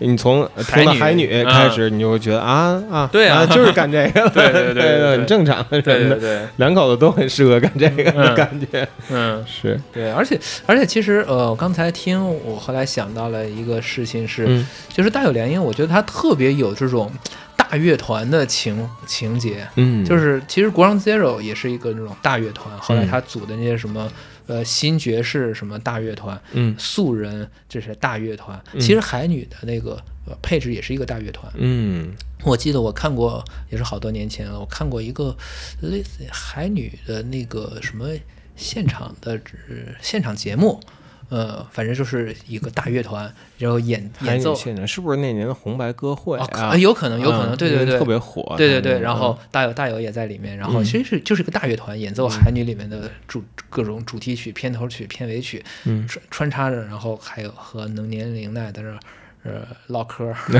[0.00, 3.46] 你从呃海女听到海女嗯开始，你就会觉得啊啊，对啊。
[3.50, 4.24] 就是干这个。
[4.24, 17.10] 了， 对对对很正常对什么的，对对，两口子都很适合干这个感觉，嗯，是，对，而且而且其实呃，我刚才听我后来想到了一个事情是，嗯就是大有联姻，我觉得他特别有这种
[17.56, 24.08] 大乐团的情情节，嗯，就是其实 Ground Zero 也是一个那种大乐团，后来嗯他组的那些什么。
[24.50, 28.60] 呃，新爵士什么大乐团，嗯素人这是大乐团。
[28.72, 29.92] 嗯其实海女的那个
[30.26, 31.52] 呃配置也是一个大乐团。
[31.54, 35.36] 嗯我记得我看过，也是好多年前了，我看过一个
[35.82, 38.08] 类似于海女的那个什么
[38.56, 40.80] 现场的呃现场节目，
[41.30, 44.54] 呃，反正就是一个大乐团，然后演演奏。
[44.86, 46.78] 是不是那年的红白歌会哦，啊可？
[46.78, 58.98] 有可能，有可能，嗯对对对，特别火，对对对，然后嗯大有大有也在里面，然后嗯其实是就是个大乐团演奏《海女》里面的主各种主题曲、片头曲、片尾曲，嗯穿穿插着，然后还有和能年龄奈在这儿
[59.44, 60.34] 呃唠嗑。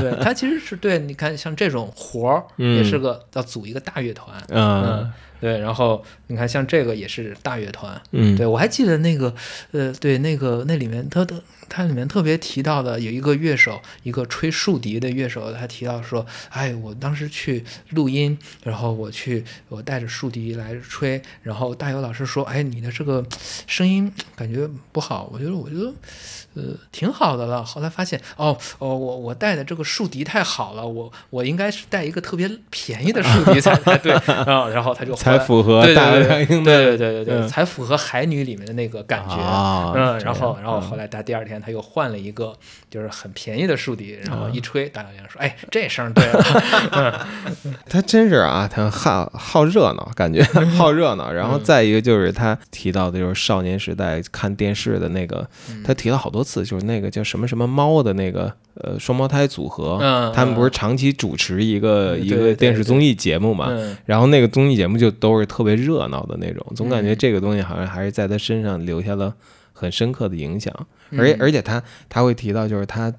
[0.00, 9.34] 对他其实是对，你看像这种活儿也是个要组一个大乐团，嗯嗯，对，然后你看像这个也是大乐团，嗯，对，我还记得那个，
[9.72, 23.24] 呃，对，那个那里面他的他里面特别提到的有一个乐手，一个吹竖笛的乐手，他提到说，哎，我当时去录音，然后我去我带着竖笛来吹，然后大友老师说，哎，你的这个
[23.66, 25.92] 声音感觉不好，我觉得我觉得。
[26.58, 27.64] 呃，挺好的了。
[27.64, 34.68] 后来发现，哦哦，我我带的这个竖笛太好了，我我应该是带一个特别便宜的竖笛才才 对啊。
[34.68, 39.36] 然后他就才符合对对对大良音的对对对对对，嗯才符合海女里面的那个感觉。
[39.36, 42.52] 啊嗯，然后然后后来他第二天他又换了一个
[42.90, 47.26] 就是很便宜的竖笛，然后一吹，大小亮说：“哎，这声对了。
[47.88, 50.42] 他真是啊，他好好热闹，感觉
[50.76, 51.30] 好热闹。
[51.30, 63.66] 然后再一个就是他提到的，就是少年时代看电视的那个，嗯他提了好多次，就是那个叫什么什么猫的那个呃双胞胎组合，嗯他们不是长期主持一个一个电视综艺节目”嘛？
[63.70, 69.34] 嗯然后那个综艺节目就都是特别热闹的那种，总感觉嗯这个东西好像还是在他身上留下了
[69.72, 70.74] 很深刻的影响。
[71.16, 73.12] 而且嗯而且他他会提到，就是他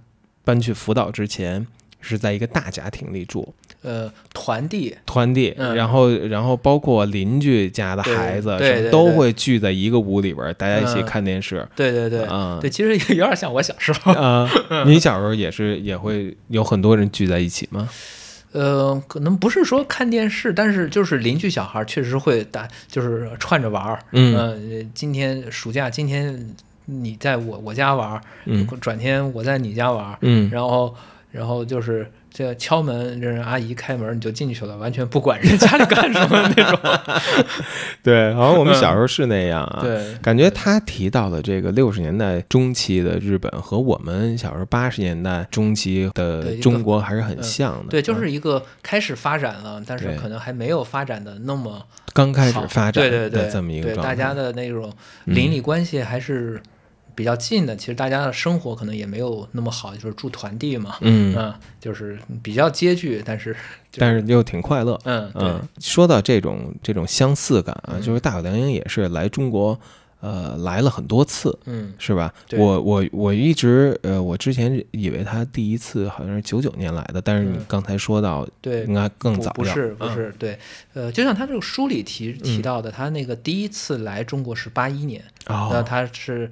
[0.43, 1.65] 搬去福岛之前
[2.01, 11.67] 是在一个大家庭里住，呃，团地，团地，嗯然后然后包括邻居家的孩子什么对对对对都会聚在一个屋里边，大家一起嗯看电视。
[11.75, 14.11] 对对对啊对，其实有点像我小时候。
[14.13, 14.49] 啊，
[14.85, 17.89] 你小时候也是也会有很多人聚在一起吗？
[18.51, 23.99] 呃，可能不是说看电视，但是就是邻居小孩确实会打，就是串着玩儿。
[24.11, 24.57] 嗯呃，
[24.95, 26.49] 今天暑假，今天
[26.85, 30.95] 你在我我家玩儿，嗯转天我在你家玩儿，嗯，然后
[31.31, 36.79] 然后就是这敲门，让人阿姨开门你就进去了，完全不管人家里干什么那种。
[38.01, 39.79] 对，好像我们小时候是那样啊。
[39.81, 47.89] 对，感觉他提到的这个六十年代中期的日本和我们小时候八十年代中期的中国还是很嗯像的。
[47.89, 54.15] 对，就嗯是一个开始发展了，但是可能还没有发展的那么刚开始发展对对对的这么一个对，状态。
[54.15, 54.91] 大家的那种
[55.25, 56.59] 嗯邻里关系还是
[57.19, 57.75] 比较近的。
[57.75, 63.53] 其实大家的生活可能也没有那么好，就是住团地嘛，嗯，嗯，就是比较拮据，但是
[63.91, 64.97] 就但是又挺快乐。
[65.03, 69.77] 嗯对嗯，说到这种这种相似感啊，嗯就是大有良英也是来中国，
[70.21, 72.33] 呃，来了很多次，嗯是吧？
[72.51, 80.57] 我我我一直呃，我之前以为他第一次好像是九九年来的，但是你嗯刚才说到对应该更不不早要嗯是不是对，
[80.93, 86.49] 呃，就像他这个书里提提到的，他那个第一次来中国是八一年，那哦，他是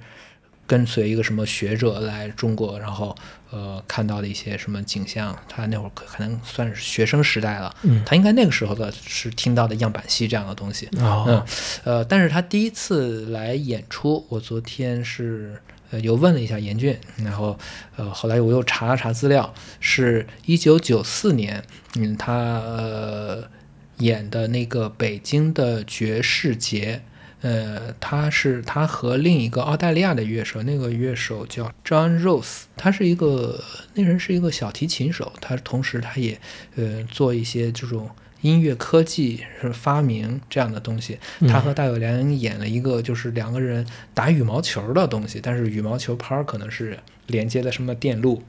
[0.68, 3.16] 跟随一个什么学者来中国，然后
[3.50, 8.02] 呃看到的一些什么景象，他那会儿可可能算是学生时代了，嗯。
[8.04, 11.04] 他应该那个时候的是听到的样板戏这样的东西，嗯。
[11.04, 11.46] 哦，
[11.84, 15.58] 呃，但是他第一次来演出，我昨天是
[15.90, 16.94] 呃又问了一下严俊，
[17.24, 17.58] 然后
[17.96, 21.64] 呃后来我又查了查资料，是一九九四年，
[21.96, 23.48] 嗯，他呃
[23.96, 27.02] 演的那个北京的爵士节，
[27.40, 33.62] 呃，他是他和另一个澳大利亚的乐手，那个乐手叫 John Rose，他是一个
[33.94, 36.40] 那人是一个小提琴手，他同时他也
[36.76, 38.10] 呃做一些这种。
[38.40, 41.18] 音乐科技是发明这样的东西，
[41.48, 43.84] 他和大友良演了一个就是两个人
[44.14, 48.40] 打羽毛球的东西，但是羽毛球拍可能是连接的什么电路，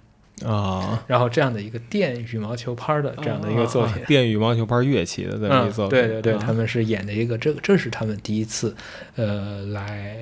[0.46, 3.96] 啊，然后这样的一个电羽毛球拍儿的这样的一个作品。
[3.96, 6.40] 啊，电羽毛球拍乐器的这么一嗯作品，对对对，啊。
[6.42, 8.76] 他们是演的一个，这个这是他们第一次，
[9.16, 10.18] 呃，来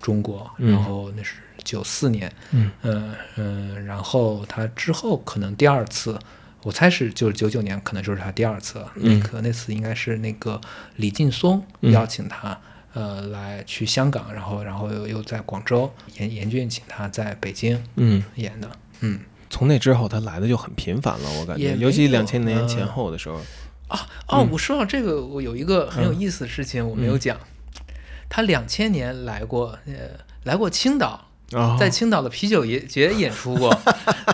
[0.00, 0.72] 中国，嗯。
[0.72, 2.70] 然后那是九四年，嗯。
[2.82, 6.18] 嗯嗯，然后他之后可能第二次，
[6.62, 9.18] 我猜是就是九九年，可能就是他第二次了，嗯。
[9.20, 10.60] 那个那次应该是那个
[10.96, 11.92] 李劲松嗯。
[11.92, 12.58] 邀请他。
[12.92, 15.88] 呃，来去香港，然后，然后又又在广州，
[16.18, 19.20] 严严俊请他在北京嗯，演的，嗯，
[19.50, 23.36] 从那之后他来的就很频繁了，我感觉，尤其两千年嗯前后的时候，
[23.88, 24.48] 啊哦，嗯。
[24.52, 27.36] 我说到这个，我有一个很有意思的事情我没有讲。
[28.28, 29.92] 他两千年来过，呃，
[30.44, 31.29] 来过青岛，啊，
[31.78, 33.76] 在青岛的啤酒节节演出过，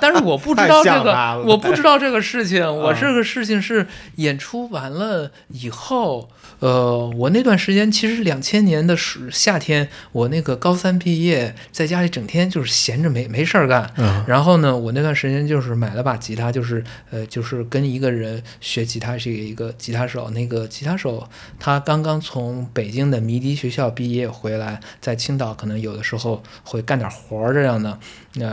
[0.01, 2.63] 但是我不知道这个我不知道这个事情。
[2.65, 3.87] 我啊这个事情是
[4.17, 20.29] 演出完了以后，呃，我那段时间其实两千年的暑夏天，我那个高三毕业，在家里整天就是闲着没没事儿干，嗯然后呢，我那段时间就是买了把吉他，就是呃，就是跟一个人学吉他，是一个吉他手。
[20.31, 21.27] 那个吉他手
[21.59, 27.99] 他刚刚从北京的迷笛学校毕业回来，在青岛可能有的时候会干点活儿这样的，
[28.35, 28.47] 那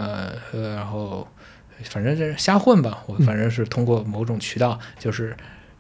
[0.52, 1.28] 呃，然后
[1.86, 3.04] 反正就是瞎混吧。
[3.08, 5.36] 我反正是通过某种渠道，就是。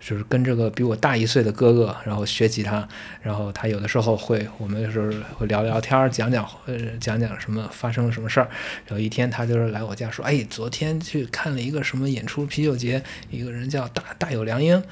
[0.05, 2.85] 就是跟这个比我大一岁的哥哥，然后学吉他，
[3.21, 8.49] 然后他有的时候会，我们就是会聊聊天儿，讲讲呃讲讲什么发生了什么事儿，
[8.89, 14.83] 有一天他就是来我家说，哎，昨天去看了一个什么演出，啤酒节，一个人叫大大有良英。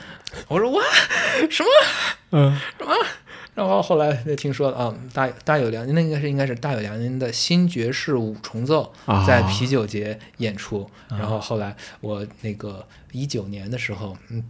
[0.47, 0.81] 我说哇，
[1.49, 1.69] 什么
[2.29, 2.93] 嗯什么？
[3.53, 10.89] 然后后来就听说了啊，大大有良，那应该是应该是大有良音的新爵士五重奏啊在啤酒节演出。
[11.09, 14.43] 然后后来我那个一九年的时候，嗯，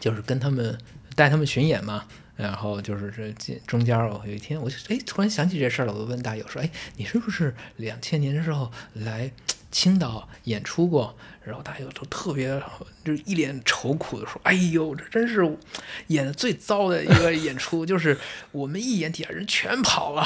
[0.00, 0.76] 就是跟他们
[1.14, 2.04] 带他们巡演嘛。
[2.34, 9.30] 然后就是这这中间儿，我有一天我就哎突然想起这事儿了，我就问大友说：“哎，你是不是两千年的时候来
[9.70, 11.14] 青岛演出过？”
[11.44, 12.60] 然后大家就特别
[13.04, 15.44] 就是一脸愁苦的说：“哎呦，这真是
[16.06, 18.16] 演的最糟的一个演出，就是
[18.52, 20.24] 我们一演底下人全跑了，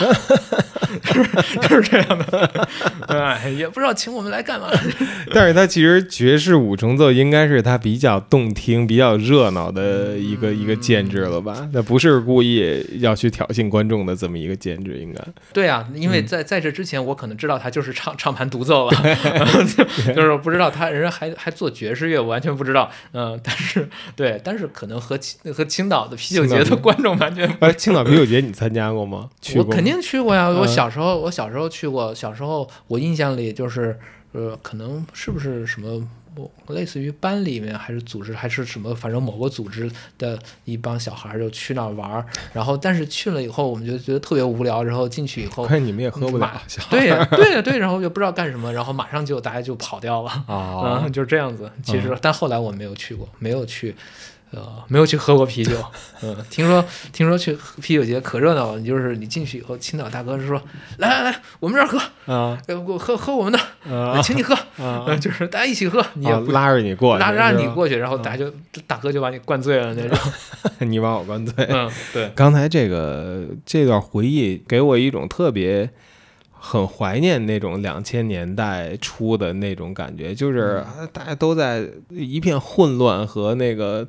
[1.62, 2.68] 就是这样的，
[3.08, 4.68] 哎，也不知道请我们来干嘛。
[5.32, 11.66] 但是他其实爵士五重奏应该是他比较动听、比较热闹的一个、一个建制了吧？
[11.72, 15.24] 那不是故意要去挑衅观众的这么一个建制，应该。
[15.54, 18.96] 对啊，因为在在这之前，我可能知道他就是唱唱盘独奏了，
[20.14, 22.90] 就是不知道他人家还还做爵士乐，我完全不知道。
[23.12, 29.30] 嗯，但是对，但是可能和青和青岛的啤酒节的观众完全不哎，青岛啤酒节你参加过吗？
[29.40, 33.98] 去过我肯定去过呀，我嗯小时候我小时候去过，小时候我印象里就是
[34.32, 36.06] 呃，可能是不是什么。
[36.36, 46.60] 我类似于班里面还是组织还是什么，反正某个组织的一帮小孩儿就去那儿玩儿，然后但是去了以后，我们就觉得特别无聊，然后进去以后，关键你们也喝不了，
[46.90, 51.70] 对呀，对呀，对，然后就不知道干什么，然后马上就大家就跑掉了，啊嗯，就是这样子。
[51.82, 53.94] 其实，但后来我没有去过，没有去，
[54.52, 55.76] 呃，没有去喝过啤酒。
[56.22, 60.62] 嗯，听说听说去啤酒节可热闹了，你就是你进去以后，青岛大哥是说
[60.98, 61.98] ：“来来来，我们这儿喝，
[62.32, 62.58] 啊。
[62.66, 63.58] 呃，我喝喝我们的，
[63.94, 64.22] 啊。
[64.22, 64.56] 请你喝，
[65.20, 67.60] 就是大家一起喝，你也啊拉着你过去，拉拉是吧？
[67.60, 68.52] 你过去，然后大家就
[68.86, 70.18] 大哥就把你灌醉了那种。
[70.88, 71.64] 你把我灌醉。
[71.68, 75.90] 嗯，对，刚才这个这段回忆给我一种特别
[76.52, 80.82] 很怀念那种两千年代初的那种感觉，就是
[81.12, 84.06] 大家都在一片混乱和那个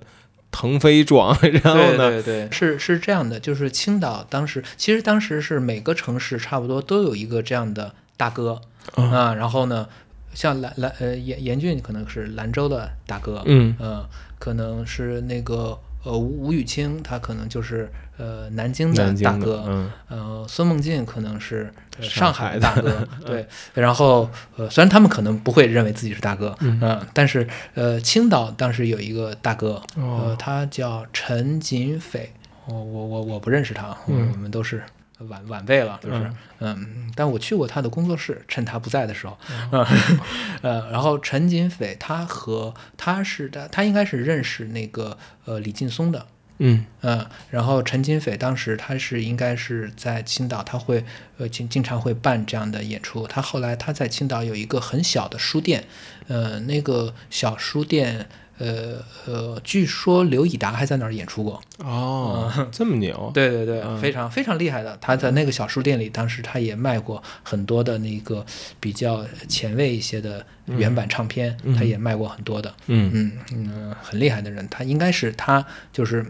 [0.60, 8.60] 腾飞状，然后呢，对对，是是这样的，就是青岛当时其实当时是每个城市差不多都有一个这样的大哥
[8.96, 9.88] 嗯啊，然后呢，
[10.34, 13.76] 像兰兰呃严严峻可能是兰州的大哥，嗯。
[13.80, 23.48] 呃可能是那个呃吴吴宇清，他可能就是呃南京的大哥，嗯呃，孙梦静可能是呃上上海海的的大哥， 对。
[23.74, 32.32] 然后呃，虽然他们可能不会认为自己是大哥，嗯但是呃，青岛当时有一个大哥，哦呃，他叫陈锦斐，
[32.66, 34.82] 我我我我不认识他，我们都是。
[35.20, 37.12] 晚晚辈了，就是，嗯。
[37.16, 39.38] 但我去过他的工作室，趁他不在的时候，
[39.72, 39.86] 嗯，
[40.62, 46.28] 呃，然后陈锦斐他和他是他他应该是认识那个呃李劲松的，
[46.60, 46.86] 嗯。
[47.02, 51.04] 嗯，然后陈锦斐当时他是应该是在青岛，他会
[51.38, 53.26] 呃经经常会办这样的演出。
[53.26, 55.86] 他后来他在青岛有一个很小的书店，
[56.28, 58.28] 呃，那个小书店
[58.58, 61.62] 呃呃，据说刘以达还在那儿演出过。
[61.80, 64.98] 哦， 这么牛，对对对，嗯非常非常厉害的。
[65.00, 68.46] 他在那个小书店里，当时他也卖过很多的那个
[68.80, 72.74] 比较前卫一些的原版唱片，他也卖过很多的。
[72.88, 76.26] 嗯嗯嗯，很厉害的人，他应该是他就是。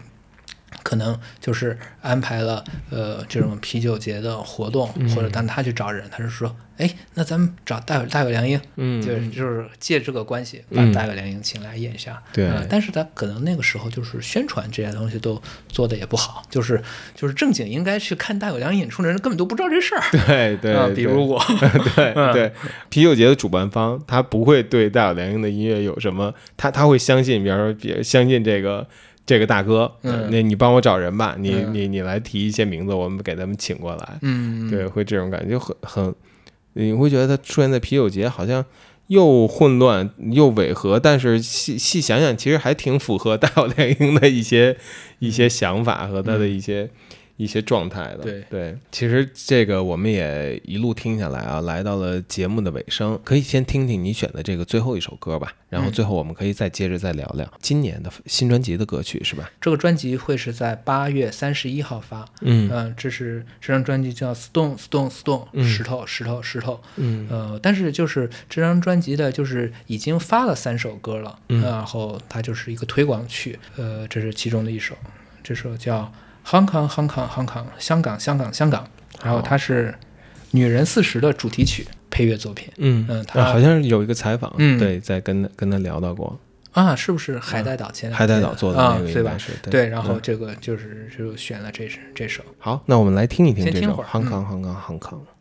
[0.88, 5.06] 可能就是安排了呃这种啤酒节的活动，嗯。
[5.14, 12.22] 或者当他去找人，他就说，哎，那咱们找大大有良英，嗯，就是就是借这个关系把嗯大有良英请来演一下。
[12.32, 12.48] 对。
[12.48, 16.82] 呃但是他可能那个时候就是宣传这些东西都做的也不好，就是
[17.14, 20.02] 就是正经应该去看大有良英演出的人根本都不知道这事儿。
[20.26, 21.38] 对对比如我，
[21.94, 22.52] 对对，
[22.88, 28.86] 啤酒节的主办方他不会对大有良英的音乐有什么，他他会相信，比方说，比相信这个
[29.28, 30.28] 这个大哥，嗯。
[30.28, 31.72] 那你帮我找人吧，你嗯。
[31.72, 36.14] 你你来提一些名字，我们给他们请过来，嗯，对，会这种感觉就很很，
[36.72, 38.64] 你会觉得他出现在啤酒节好像。
[39.08, 44.76] 又混乱又违和，但是细细想想，其实还挺符合大有联英的一些
[45.18, 46.90] 一些想法和他的一些、
[47.38, 48.18] 一些状态的。
[48.18, 59.50] 对对，其实这个我们也一路听下来啊，来到了节目的尾声，可以先听听你选的这个最后一首歌吧，然后嗯最后我们可以再接着再聊聊今年的新专辑的歌曲，是吧？
[59.60, 62.28] 这个专辑会是在八月三十一号发。
[62.42, 66.80] 嗯嗯，这是这张专辑叫 Stone Stone Stone，、嗯石头石头石头。
[66.96, 74.96] 嗯呃，但是就是这张专辑的，就是已经发了三首歌了，嗯然后它就是一个推广曲，呃，这是其中的一首，
[75.44, 76.02] 这首叫
[76.50, 78.84] 《Hong Kong Hong Kong Hong Kong》，香港香港香港，
[79.22, 79.88] 然后它是
[80.52, 84.78] 《女人四十》的主题曲配乐作品嗯嗯他啊好像是有一个采访，嗯。
[84.78, 86.38] 对，在跟他跟他聊到过，
[86.72, 89.36] 啊，是不是海带岛前两海带岛做的啊那个，对吧
[89.70, 92.42] 对，然后嗯这个就是就选了这这首。
[92.58, 95.37] 好，那我们来听一听这首《先听会儿康嗯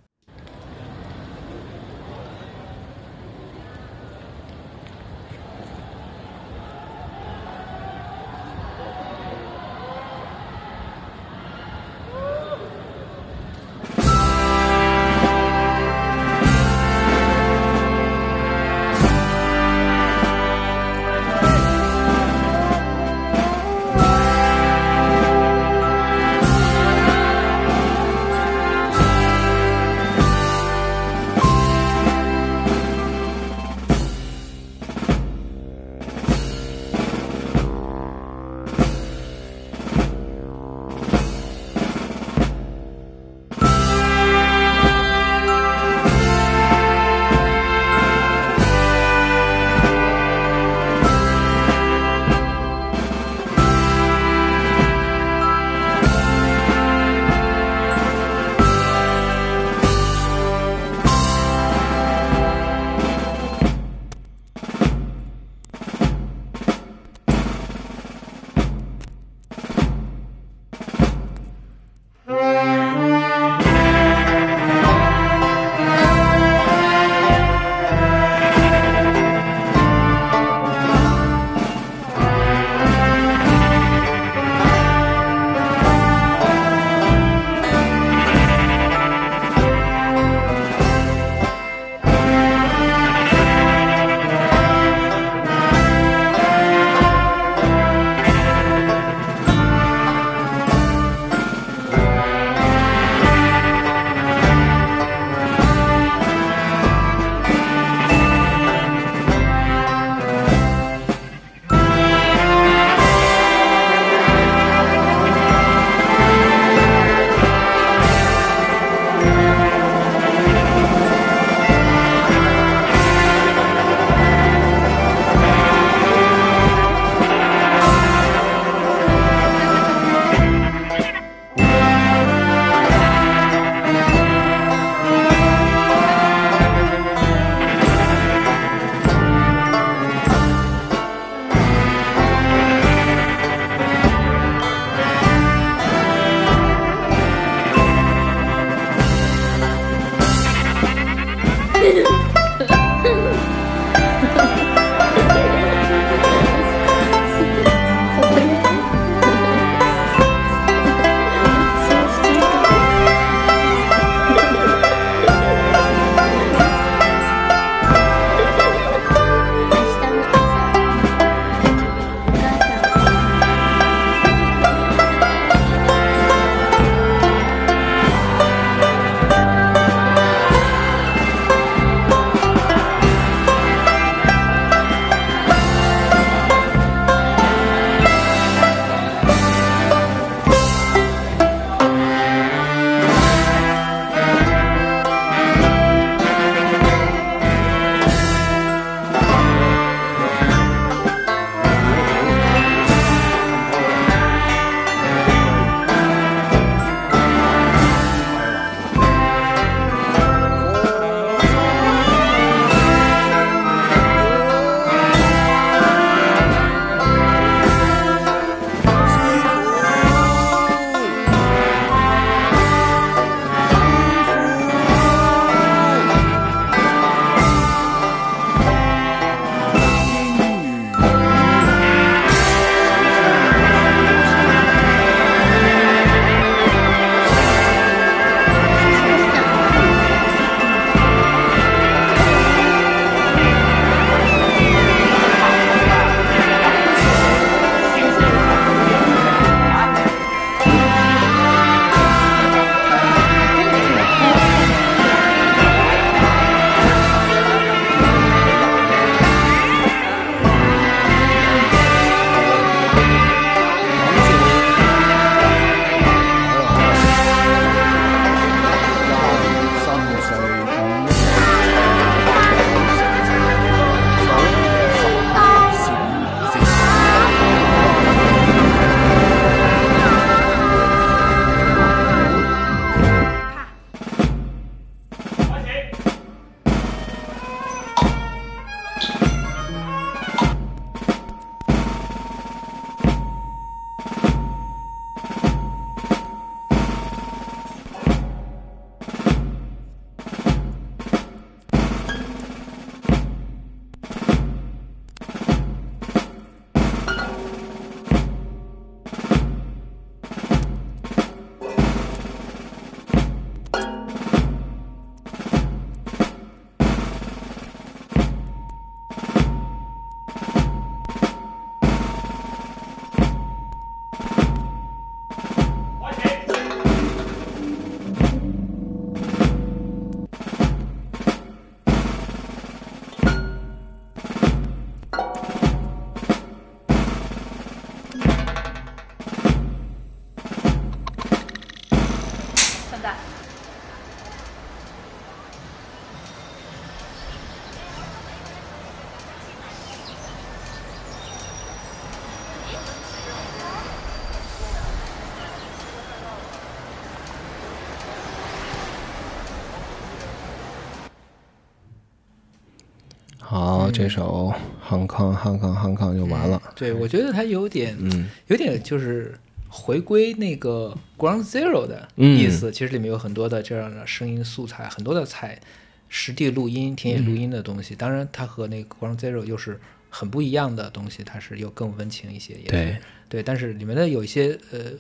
[363.98, 364.54] 这首
[364.90, 366.62] 《Hong Kong Hong Kong Hong Kong》就完了。
[366.76, 369.36] 对，我觉得它有点，嗯有点就是
[369.68, 372.72] 回归那个 Ground Zero 的嗯意思。
[372.72, 375.60] 其实里面有很多的这样的声音素材，很多的采
[376.08, 377.96] 实地录音、田野录音的东西。
[377.96, 379.80] 当然，它和那个 Ground Zero 又是
[380.10, 382.98] 很不一样的东西，它是又更温情一些，也是对
[383.30, 383.44] 对。
[383.44, 384.92] 但是里面的有一些呃，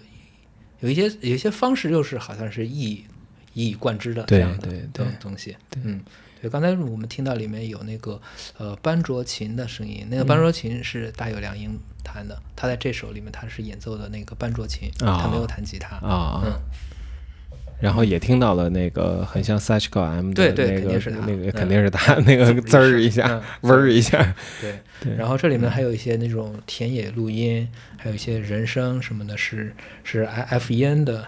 [0.79, 3.05] 有一些有一些方式又是好像是一以
[3.53, 5.55] 一以贯之的这对样的对东对东西。
[5.83, 6.11] 嗯，对。
[6.51, 8.19] 刚才我们听到里面有那个
[8.57, 15.95] 呃班卓琴的声音，那个班卓琴是大有良英弹的，他在这首里面他是演奏的那个班卓琴，啊他没有弹吉他。
[15.97, 16.53] 啊，嗯，
[17.79, 21.51] 然后也听到了那个很像 Satchko M 的对对那个肯定是他那个嗯。
[21.51, 24.79] 肯定是他那个滋儿一下嗯， 嗡儿一下，对。
[25.01, 25.15] 对。
[25.15, 27.67] 然后这里面还有一些那种田野录音，
[27.97, 31.27] 还有一些人声什么的，是是 F E N 的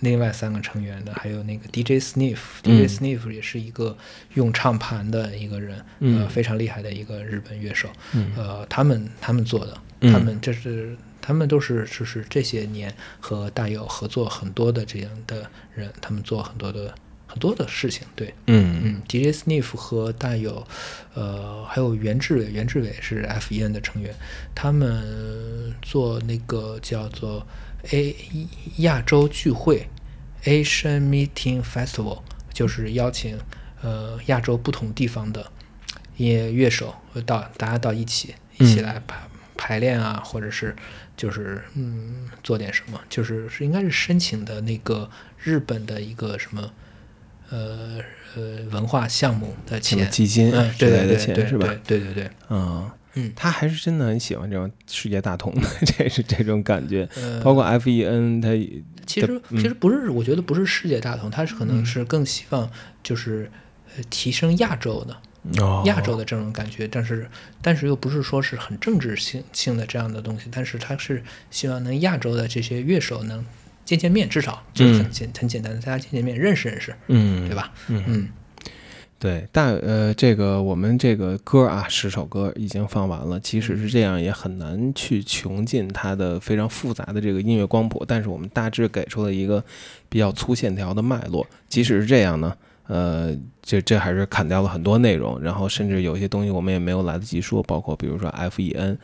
[0.00, 2.88] 另外三个成员的，还有那个 DJ Sniff，DJ、嗯。
[2.88, 3.96] Sniff 也是一个
[4.34, 6.22] 用唱盘的一个人，嗯。
[6.22, 8.32] 呃，非常厉害的一个日本乐手，嗯。
[8.36, 10.12] 呃，他们他们做的，嗯。
[10.12, 10.96] 他们这是。
[11.20, 16.94] 他们都是就是这些年和大友合作很多的这样的人，他们做很多的
[17.26, 18.80] 很多的事情，对，嗯。
[18.82, 20.66] 嗯，DJ Sniff 和大友，
[21.12, 24.14] 呃，还有袁志伟，袁志伟是 F 1 N 的成员，
[24.54, 27.46] 他们做那个叫做
[27.90, 28.16] A
[28.78, 29.88] 亚洲聚会
[30.44, 32.20] Asian Meeting Festival，
[32.52, 33.38] 就是邀请
[33.82, 35.50] 呃亚洲不同地方的
[36.16, 39.16] 音乐乐手呃到大家到一起一起来排、
[39.56, 40.74] 排练啊，或者是
[41.16, 46.70] 就是嗯做点什么，就是是应该是申请的那个日本的一个什么。
[47.50, 47.98] 呃
[48.36, 51.66] 呃，文化项目的什么钱，基金嗯，对对对是吧？
[51.86, 57.08] 对对对，嗯，嗯，他还是真的很喜欢这种世界大同的， 这是这种感觉。
[57.16, 58.48] 呃，包括 F E N，他
[59.06, 59.60] 其实嗯。
[59.60, 62.70] 其实不是，我觉得不是世界大同，他是可能是更希望
[63.02, 63.50] 就是
[63.96, 65.82] 呃提升亚洲的哦。
[65.86, 67.28] 亚洲的这种感觉，但是
[67.62, 73.44] 但是又不是说是很政治性性的这样的东西，但是他是希望能亚洲的这些乐手能
[73.84, 77.72] 见见面，至少就是很简很简单的，大家见见面，认识认识，嗯，对吧？
[77.88, 78.04] 嗯。
[78.06, 78.28] 嗯
[79.18, 83.40] 对，大呃，这个我们这个歌啊，十首歌已经放完了。
[83.40, 88.04] 即使是这样，也很难去穷尽它的非常复杂的这个音乐光谱。
[88.06, 89.62] 但是我们大致给出了一个
[90.08, 91.44] 比较粗线条的脉络。
[91.68, 92.56] 即使是这样呢，
[92.86, 98.98] 呃，这这还是砍掉了很多内容，然后甚至有些东西我们也没有来得及说，包括比如说 F E N。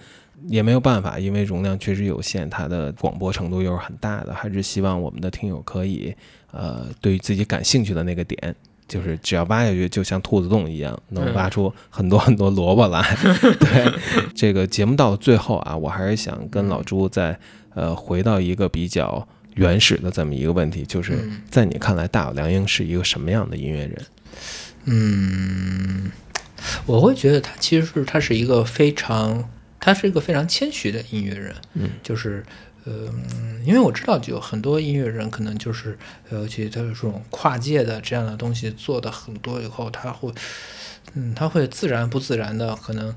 [0.49, 6.15] 也没有办法，因为容量确实有限，它的广播程度又是很大的，还是希望我们的听友可以，
[6.51, 8.55] 呃，对于自己感兴趣的那个点，
[8.87, 13.03] 就是只要挖下去，就像兔子洞一样，能挖出很多 很多萝卜来。
[13.59, 13.93] 对，
[14.35, 17.39] 这个节目到了最后啊，我还是想跟老朱再
[17.74, 24.03] 呃回到一个比较原始的这么一个问题，就是嗯在你看来，大有良英是一个什么样的音乐人？
[24.85, 26.11] 嗯，
[26.87, 29.49] 我会觉得他其实是他是一个非常，
[29.80, 32.45] 他是一个非常谦虚的音乐人，嗯，就是。
[32.85, 32.93] 呃，
[33.35, 35.99] 嗯因为我知道，就很多音乐人可能就是，
[36.30, 40.32] 呃尤其他这种跨界的这样的东西做的很多以后，他会，
[41.14, 43.14] 嗯，他会自然不自然的可能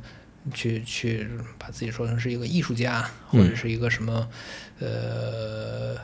[0.53, 4.29] 去去把自己说成是一个艺术家，或者是一个什么，
[4.79, 4.87] 呃，
[5.95, 5.97] 呃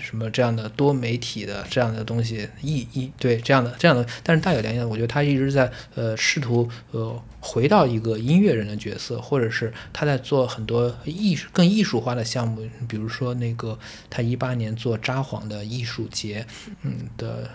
[0.00, 13.78] 什么这样的多媒体的这样的东西，一一对这样的这样的，但是大有良英，我觉得他一直在呃试图呃回到一个音乐人的角色，或者是他在做很多艺更艺术化的项目，比如说那个
[14.08, 16.46] 他一八年做札幌的艺术节，
[16.82, 17.50] 嗯的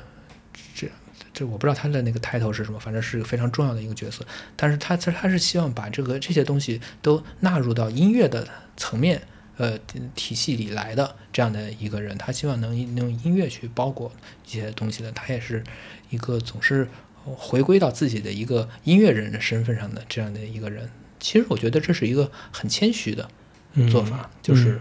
[0.74, 0.88] 这。
[1.34, 4.26] 这我不知道他的那个 title 是什么，反正是非常重要的一个角色。
[4.56, 8.48] 但是他他他是希望把这个这些东西都纳入到音乐的
[8.78, 9.22] 层面，
[9.58, 9.78] 呃
[10.16, 14.12] 体系里来的这样的一个人，他希望能用音乐去包裹
[14.46, 15.12] 一些东西的。
[15.12, 15.64] 他也是
[16.10, 16.88] 一个总是
[17.24, 20.90] 回归到自己的一个音乐人的身份上的这样的一个人。
[21.20, 23.30] 其实我觉得这是一个很谦虚的
[23.90, 24.80] 做法，就是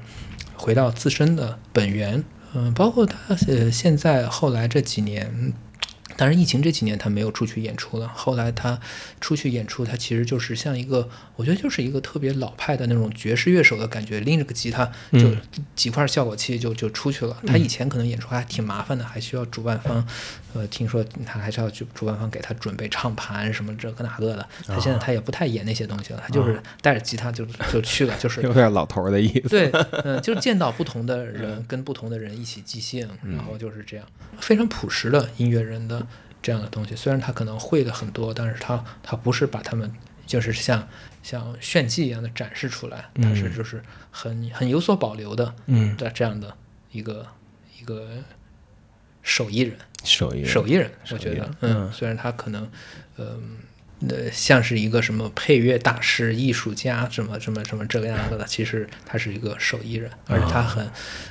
[0.57, 2.23] 回到自身的本源。
[2.55, 3.17] 嗯，包括他
[3.49, 5.53] 呃现在后来这几年。
[6.15, 8.09] 嗯当然，疫情这几年他没有出去演出了。
[8.09, 8.79] 后来他
[9.21, 15.31] 出去演出，他其实就是像一个，我觉得就是一个特别老派的那种爵士乐手的感觉，拎着个吉他就
[15.75, 17.37] 几块效果器就就出去了。
[17.47, 20.07] 他以前可能演出还挺麻烦的，还需要主办方，
[20.55, 24.49] 呃，听说他还是要去主办方给他准备唱盘什么这个那个的。
[24.67, 29.49] 他现在他也不太演那些东西了，他就是带着吉他就就去了，就是有点老头儿的意思。
[29.49, 29.71] 对，
[30.05, 34.07] 嗯、就是 见到不同的人，跟不同的人一起即兴，然后就是这样，
[34.39, 36.04] 非常朴实的音乐人的
[36.45, 36.95] 这样的东西。
[36.95, 39.91] 虽然他可能会的很多，但是他他不是把他们
[40.27, 40.87] 就是像
[41.23, 46.55] 像炫技一样的展示出来，他是就是很很有所保留的嗯，的这样的
[46.93, 47.27] 一个
[47.81, 48.09] 一个
[49.23, 49.75] 手艺人。
[50.05, 52.71] 手艺人手艺人，我觉得，嗯嗯，虽然他可能，
[53.17, 53.57] 嗯、
[54.07, 58.45] 呃像是一个什么配乐大师、艺术家，什么什么什么这个样子的。
[58.45, 60.87] 其实他是一个手艺人，而且他很，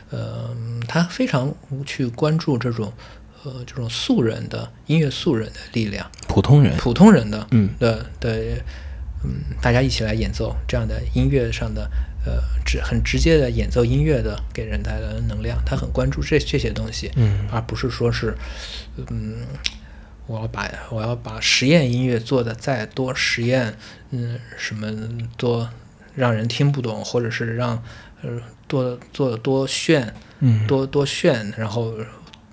[0.10, 0.58] 呃，
[0.88, 1.54] 他非常
[1.86, 2.92] 去关注这种。
[3.44, 7.70] 呃，这种素人的音乐素人的力量，普通人，普通人的，嗯。
[7.80, 8.56] 的的，
[9.24, 11.90] 嗯，大家一起来演奏这样的音乐上的，
[12.26, 18.36] 呃，直很直接的演奏音乐的，给人带来的能量，他很关注这这些东西，嗯而不是说是，
[19.10, 19.38] 嗯，
[20.28, 23.76] 我要把我要把实验音乐做的再多实验，
[24.12, 24.90] 嗯，什么
[25.36, 25.70] 多
[26.16, 27.84] 让人听不懂，或者是让
[28.22, 30.66] 呃多做的多炫，嗯。
[30.68, 31.94] 多多炫，然后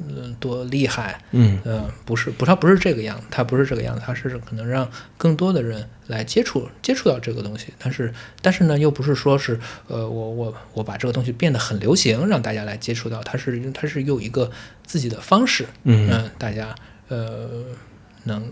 [0.08, 1.58] 嗯多厉害，嗯。
[1.64, 14.50] 呃，不是，不，它不是这个样子，它不是这个样子，它是可能让更多的人来接触接触到这个东西，但是但是呢，又不是说是呃，我我我把这个东西变得很流行，让大家来接触到，它是它是有一个
[14.84, 16.30] 自己的方式，嗯。
[16.38, 16.74] 大家
[17.08, 17.48] 呃
[18.24, 18.50] 能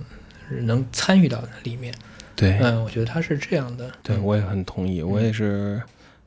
[0.62, 1.94] 能参与到里面，
[2.36, 2.58] 对。
[2.60, 5.80] 嗯、我觉得它是这样的，对，我也很同意，我也是，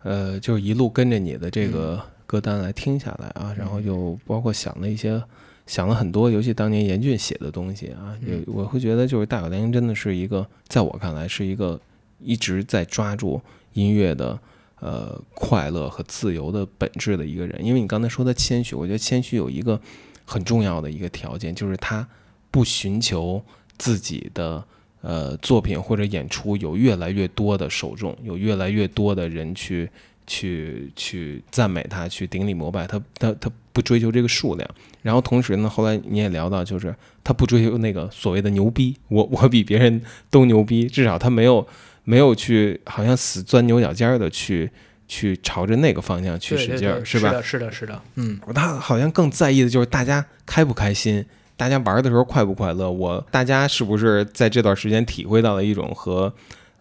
[0.04, 2.02] 呃，就是一路跟着你的这个
[2.32, 5.22] 歌单来听下来啊，然后又包括想了一些，
[5.68, 11.78] 想了很多，尤其当年严俊写的东西啊，有我会觉得就是大有良音真的是一个，在我看来是一个
[12.22, 13.42] 一直在抓住
[13.74, 14.40] 音乐的。
[14.84, 19.80] 呃，快乐和自由的本质的一个人，因为你刚才说的谦虚，我觉得谦虚有一个
[20.26, 22.08] 很重要的一个条件，就是他
[22.50, 23.40] 不寻求
[23.78, 24.66] 自己的
[25.02, 29.88] 呃作品或者演出有越来越多的受众，有越来越多的人去
[30.28, 34.70] 去去赞美他，去顶礼膜拜他，他他不追求这个数量。
[35.02, 41.68] 然后同时呢，后来你也聊到，就是他不追求那个所谓的牛逼，我我比别人都牛逼，至少他没有
[42.04, 44.70] 没有去好像死钻牛角尖儿的去
[45.08, 47.32] 去朝着那个方向去使劲儿，是吧？
[47.32, 51.26] 的，是的，是的，嗯，他好像更在意的就是大家开不开心，
[51.58, 52.90] 大家玩的时候快不快乐。
[52.90, 56.32] 我大家是不是在这段时间体会到了一种和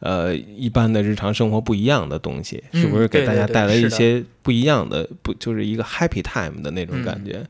[0.00, 2.62] 呃一般的日常生活不一样的东西？
[2.72, 7.44] 嗯是不是给大家带来一些不一样的不就是一个 happy time 的那种嗯感觉？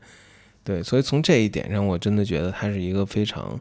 [0.63, 3.59] 对，所以从这一点上，我真的觉得他是一个非常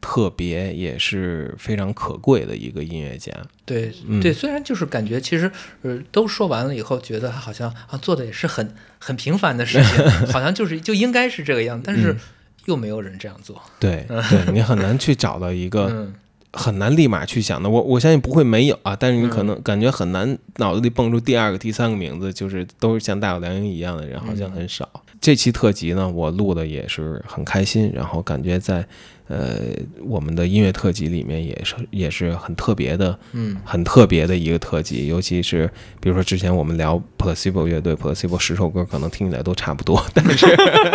[0.00, 3.32] 特别也是非常可贵的一个音乐家。
[3.64, 5.50] 对嗯对，虽然就是感觉其实
[5.82, 12.18] 呃都说完了以后，觉得他好像啊做的也是很很平凡的事情， 好像就是就应该是这个样，但是嗯
[12.66, 13.60] 又没有人这样做。
[13.78, 16.10] 对，对你很难去找到一个。
[16.52, 19.46] 嗯很难立马去想的，我我相信不会没有啊，但是你可嗯。
[19.48, 24.88] 能感觉很难脑子里蹦出第二个、第三个名字，就是都是像大有良英一样的人，好像很少。
[25.20, 28.86] 这期特辑呢，我录的也是很开心，然后感觉在
[29.28, 29.56] 呃
[30.04, 35.68] 我们的音乐特辑里面也是也是很特别的，嗯很特别的一个特辑，尤其是
[36.00, 40.46] 比如说之前我们聊 Placebo 乐队，Placebo 十首歌可能听起来都差不多， 但是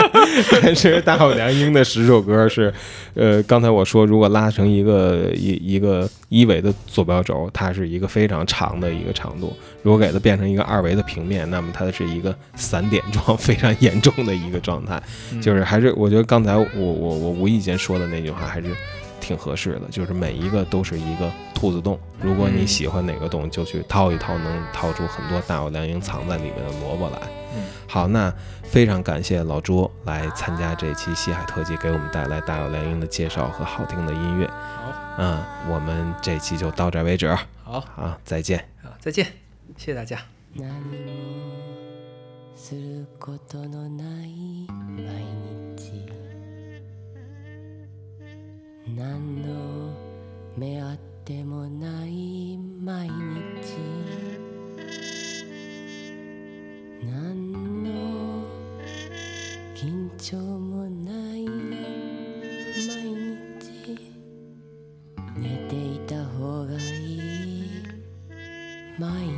[0.61, 2.73] 但是大有良音的十首歌是，
[3.15, 9.47] 呃，刚才我说如果拉成一个一一个一维的坐标轴，它是一个非常长的一个长度；
[9.84, 15.01] 如果给它变成一个二维的平面，那么它是一个散点状 非常严重的一个状态。
[15.41, 18.74] 就是还是我觉得刚才我我我无意间说的那句话还是
[19.20, 21.99] 挺合适的，就是每一个都是一个兔子洞。
[22.20, 27.18] 如果你嗯喜欢哪个洞，就去掏一掏，能掏出很多大有良音藏在里面的萝卜来。
[27.55, 28.32] 嗯好，那
[28.62, 34.47] 非常感谢老卓来参加这期西海特辑，给我们带来大有良音的介绍和好听的音乐。
[34.47, 37.34] 好，嗯，我们这期就到这儿为止。
[37.64, 38.68] 好，好，再见。
[38.82, 39.24] 好，再见，
[39.76, 40.18] 谢谢大家。
[40.59, 40.97] 何も
[42.57, 44.66] することのない
[44.97, 45.39] 毎日
[48.88, 49.95] 何の
[50.57, 53.77] 目あってもない毎日。
[57.03, 58.43] 何の
[59.75, 61.86] 緊張もない毎
[63.55, 63.69] 日。
[65.38, 67.84] 寝ていた方がいい。
[68.97, 69.30] 毎日